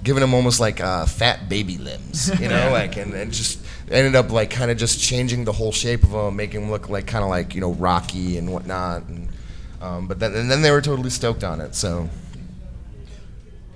[0.03, 3.59] giving him almost like uh, fat baby limbs you know like and, and just
[3.91, 6.89] ended up like kind of just changing the whole shape of him making him look
[6.89, 9.29] like kind of like you know rocky and whatnot and
[9.81, 12.09] um, but then and then they were totally stoked on it so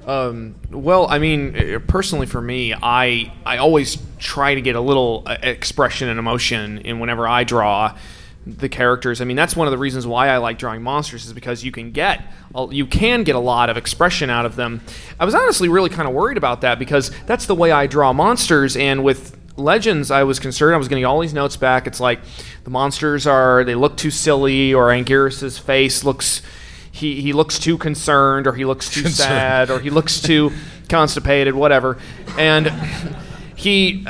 [0.05, 4.81] Um, well, I mean, uh, personally for me, I I always try to get a
[4.81, 7.97] little uh, expression and emotion in whenever I draw
[8.45, 9.21] the characters.
[9.21, 11.71] I mean, that's one of the reasons why I like drawing monsters is because you
[11.71, 12.31] can get
[12.69, 14.81] you can get a lot of expression out of them.
[15.19, 18.13] I was honestly really kind of worried about that because that's the way I draw
[18.13, 20.75] monsters, and with Legends, I was concerned.
[20.75, 21.87] I was getting all these notes back.
[21.87, 22.19] It's like
[22.63, 26.41] the monsters are they look too silly, or Anguirus's face looks
[26.95, 29.15] he, he looks too concerned or he looks too Concerned.
[29.29, 30.51] sad or he looks too
[30.89, 31.97] constipated whatever
[32.37, 32.71] and
[33.55, 34.05] he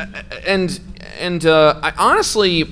[0.45, 0.79] and
[1.19, 2.65] and uh, I honestly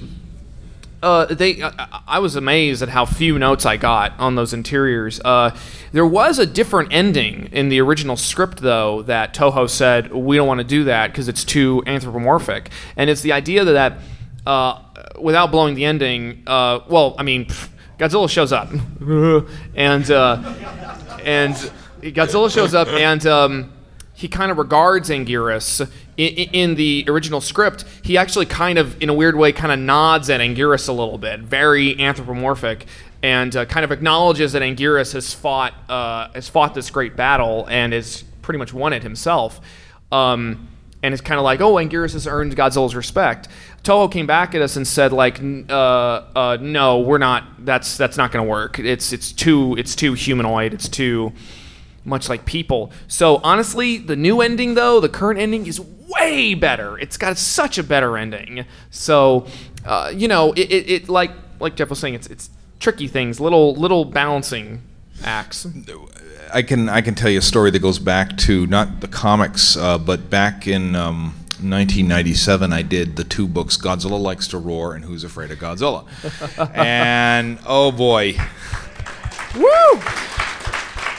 [1.01, 5.19] uh, they, I, I was amazed at how few notes I got on those interiors.
[5.19, 5.53] Uh,
[5.91, 10.47] there was a different ending in the original script, though, that Toho said we don't
[10.47, 13.97] want to do that because it's too anthropomorphic, and it's the idea that,
[14.45, 14.79] uh,
[15.19, 18.69] without blowing the ending, uh, well, I mean, pff, Godzilla shows up,
[19.75, 20.55] and uh,
[21.23, 21.53] and
[22.01, 23.73] Godzilla shows up, and um,
[24.13, 25.89] he kind of regards Anguirus.
[26.15, 29.79] In, in the original script, he actually kind of, in a weird way, kind of
[29.79, 32.85] nods at Anguirus a little bit, very anthropomorphic,
[33.23, 37.65] and uh, kind of acknowledges that Anguirus has fought uh, has fought this great battle
[37.69, 39.59] and has pretty much won it himself.
[40.11, 40.67] Um,
[41.01, 43.47] and it's kind of like, oh, Anguirus has earned Godzilla's respect.
[43.83, 47.65] Toho came back at us and said, like, uh, uh, no, we're not.
[47.65, 48.79] That's that's not going to work.
[48.79, 50.73] It's it's too it's too humanoid.
[50.73, 51.33] It's too
[52.05, 52.91] much like people.
[53.07, 56.97] So honestly, the new ending though, the current ending is way better.
[56.97, 58.65] It's got such a better ending.
[58.89, 59.47] So,
[59.85, 63.39] uh, you know, it, it, it like like Jeff was saying, it's it's tricky things,
[63.39, 64.81] little little balancing
[65.23, 65.67] acts.
[66.53, 69.75] I can I can tell you a story that goes back to not the comics,
[69.75, 74.93] uh, but back in um, 1997, I did the two books Godzilla Likes to Roar
[74.95, 76.05] and Who's Afraid of Godzilla,
[76.75, 78.35] and oh boy,
[79.55, 80.42] woo!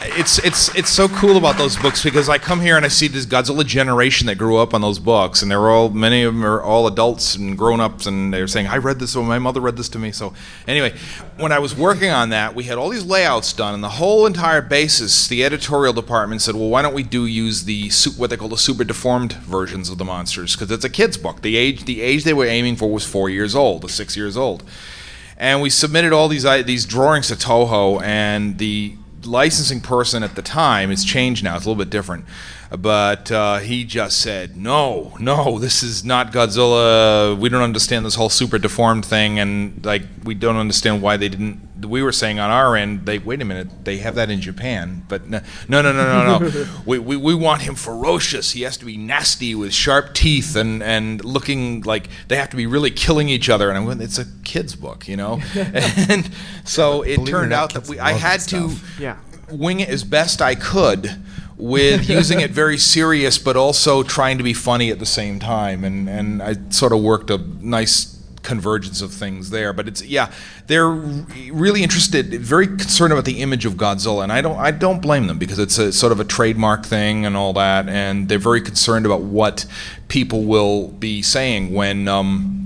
[0.06, 3.08] It's it's it's so cool about those books because I come here and I see
[3.08, 6.44] this Godzilla generation that grew up on those books, and they're all many of them
[6.44, 9.60] are all adults and grown ups, and they're saying I read this, or my mother
[9.60, 10.12] read this to me.
[10.12, 10.34] So
[10.68, 10.94] anyway,
[11.38, 14.26] when I was working on that, we had all these layouts done, and the whole
[14.26, 18.36] entire basis, the editorial department said, well, why don't we do use the what they
[18.36, 21.40] call the super deformed versions of the monsters because it's a kids book.
[21.40, 24.36] The age the age they were aiming for was four years old, or six years
[24.36, 24.64] old,
[25.38, 28.96] and we submitted all these these drawings to Toho, and the
[29.26, 31.56] licensing person at the time it's changed now.
[31.56, 32.24] It's a little bit different
[32.78, 38.14] but uh, he just said no no this is not godzilla we don't understand this
[38.14, 42.38] whole super deformed thing and like we don't understand why they didn't we were saying
[42.38, 45.82] on our end they wait a minute they have that in japan but no no
[45.82, 46.66] no no no, no.
[46.86, 50.82] we, we, we want him ferocious he has to be nasty with sharp teeth and
[50.82, 54.18] and looking like they have to be really killing each other and i went it's
[54.18, 56.30] a kid's book you know and
[56.64, 58.74] so it it turned not, out that we i had that to.
[58.98, 59.16] Yeah.
[59.50, 61.10] wing it as best I could
[61.56, 65.84] with using it very serious, but also trying to be funny at the same time.
[65.84, 69.72] And, and I sort of worked a nice convergence of things there.
[69.72, 70.30] But it's yeah,
[70.68, 75.02] they're really interested, very concerned about the image of Godzilla, and I don't I don't
[75.02, 78.38] blame them because it's a sort of a trademark thing and all that, and they're
[78.38, 79.66] very concerned about what
[80.06, 82.06] people will be saying when.
[82.06, 82.60] Um,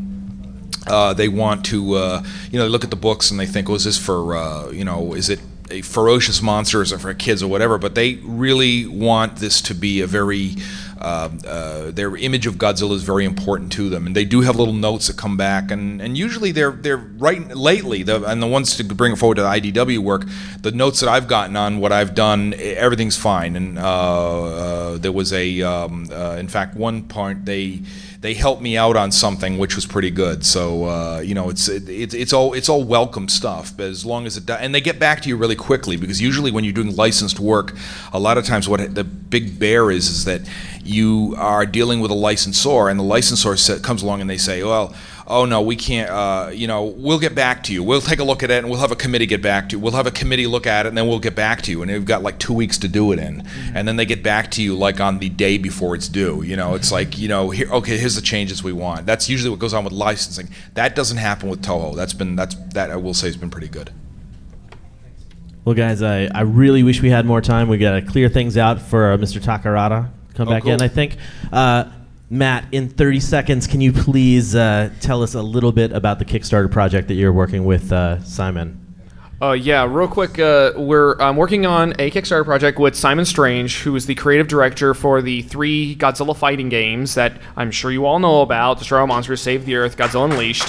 [0.86, 3.68] uh, they want to, uh, you know, they look at the books and they think,
[3.68, 5.38] "Oh, is this for, uh, you know, is it
[5.70, 6.82] a ferocious monster?
[6.82, 10.56] Is it for kids or whatever?" But they really want this to be a very,
[11.00, 14.56] uh, uh, their image of Godzilla is very important to them, and they do have
[14.56, 18.46] little notes that come back, and, and usually they're they're right lately, the, and the
[18.46, 20.26] ones to bring it forward to the IDW work,
[20.62, 25.12] the notes that I've gotten on what I've done, everything's fine, and uh, uh, there
[25.12, 27.80] was a, um, uh, in fact, one part they
[28.20, 30.44] they helped me out on something which was pretty good.
[30.44, 33.72] So uh, you know, it's it, it's it's all it's all welcome stuff.
[33.76, 36.20] But as long as it does, and they get back to you really quickly because
[36.20, 37.74] usually when you're doing licensed work,
[38.12, 40.40] a lot of times what the big bear is is that
[40.82, 44.94] you are dealing with a licensor, and the licensor comes along and they say, well.
[45.30, 46.08] Oh no, we can't.
[46.08, 47.82] Uh, you know, we'll get back to you.
[47.82, 49.80] We'll take a look at it, and we'll have a committee get back to you.
[49.80, 51.82] We'll have a committee look at it, and then we'll get back to you.
[51.82, 54.50] And they've got like two weeks to do it in, and then they get back
[54.52, 56.40] to you like on the day before it's due.
[56.42, 59.04] You know, it's like you know, here, okay, here's the changes we want.
[59.04, 60.48] That's usually what goes on with licensing.
[60.72, 61.94] That doesn't happen with Toho.
[61.94, 63.90] That's been that's that I will say has been pretty good.
[65.66, 67.68] Well, guys, I, I really wish we had more time.
[67.68, 69.38] We got to clear things out for uh, Mr.
[69.42, 70.80] Takarada come Oh, back in.
[70.80, 71.16] I think.
[71.52, 71.84] Uh,
[72.30, 76.24] Matt, in 30 seconds, can you please uh, tell us a little bit about the
[76.26, 78.84] Kickstarter project that you're working with uh, Simon?
[79.40, 83.78] Uh, yeah, real quick, uh, we're um, working on a Kickstarter project with Simon Strange,
[83.82, 88.04] who is the creative director for the three Godzilla fighting games that I'm sure you
[88.04, 90.66] all know about: Destroy All Monsters, Save the Earth, Godzilla Unleashed.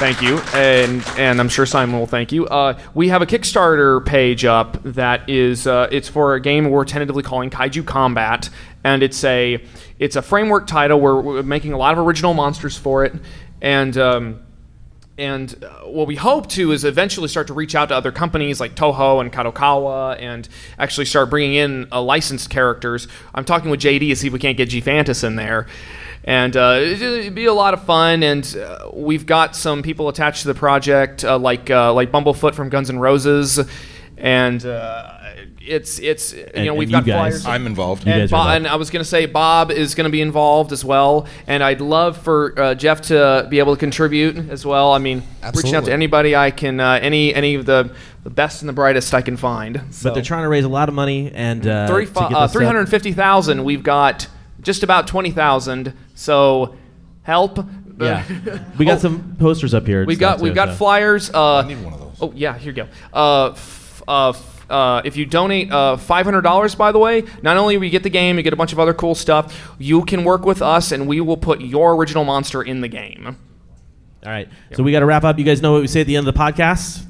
[0.00, 2.46] Thank you, and and I'm sure Simon will thank you.
[2.46, 6.86] Uh, we have a Kickstarter page up that is uh, it's for a game we're
[6.86, 8.48] tentatively calling Kaiju Combat,
[8.84, 9.62] and it's a
[9.98, 11.00] it's a framework title.
[11.00, 13.14] We're, we're making a lot of original monsters for it,
[13.60, 14.40] and um,
[15.20, 18.58] and uh, what we hope to is eventually start to reach out to other companies
[18.58, 23.06] like Toho and Kadokawa and actually start bringing in uh, licensed characters.
[23.34, 25.66] I'm talking with JD to see if we can't get G-Fantis in there.
[26.24, 30.42] And uh, it'd be a lot of fun, and uh, we've got some people attached
[30.42, 33.58] to the project, uh, like uh, like Bumblefoot from Guns N' Roses,
[34.18, 34.64] and
[35.60, 37.42] it's it's you And- know we've and got you guys.
[37.42, 37.46] flyers.
[37.46, 38.06] I'm involved.
[38.06, 38.56] You And, guys Bob, involved.
[38.56, 41.62] and I was going to say Bob is going to be involved as well, and
[41.62, 44.92] I'd love for uh, Jeff to be able to contribute as well.
[44.92, 45.22] I mean,
[45.54, 47.94] reaching out to anybody I can, uh, any any of the,
[48.24, 49.80] the best and the brightest I can find.
[50.02, 52.48] But they're trying to raise a lot of money and uh, to 35 get uh,
[52.48, 53.62] 350,000.
[53.64, 54.28] We've got
[54.62, 55.92] just about 20,000.
[56.14, 56.74] So
[57.22, 57.58] help.
[58.00, 58.24] Yeah,
[58.78, 60.00] we got Oh, some posters up here.
[60.00, 60.74] and We've got stuff, we've got so.
[60.76, 61.30] flyers.
[61.32, 62.16] Uh, I need one of those.
[62.22, 62.88] Oh yeah, here you go.
[63.12, 64.02] Uh, f-
[64.70, 68.10] uh, if you donate uh, $500, by the way, not only will you get the
[68.10, 69.74] game, you get a bunch of other cool stuff.
[69.78, 73.36] You can work with us, and we will put your original monster in the game.
[74.24, 75.38] All right, so we got to wrap up.
[75.38, 77.04] You guys know what we say at the end of the podcast.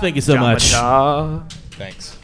[0.00, 0.70] Thank you so much.
[0.70, 1.46] Jama-cha.
[1.70, 2.17] Thanks.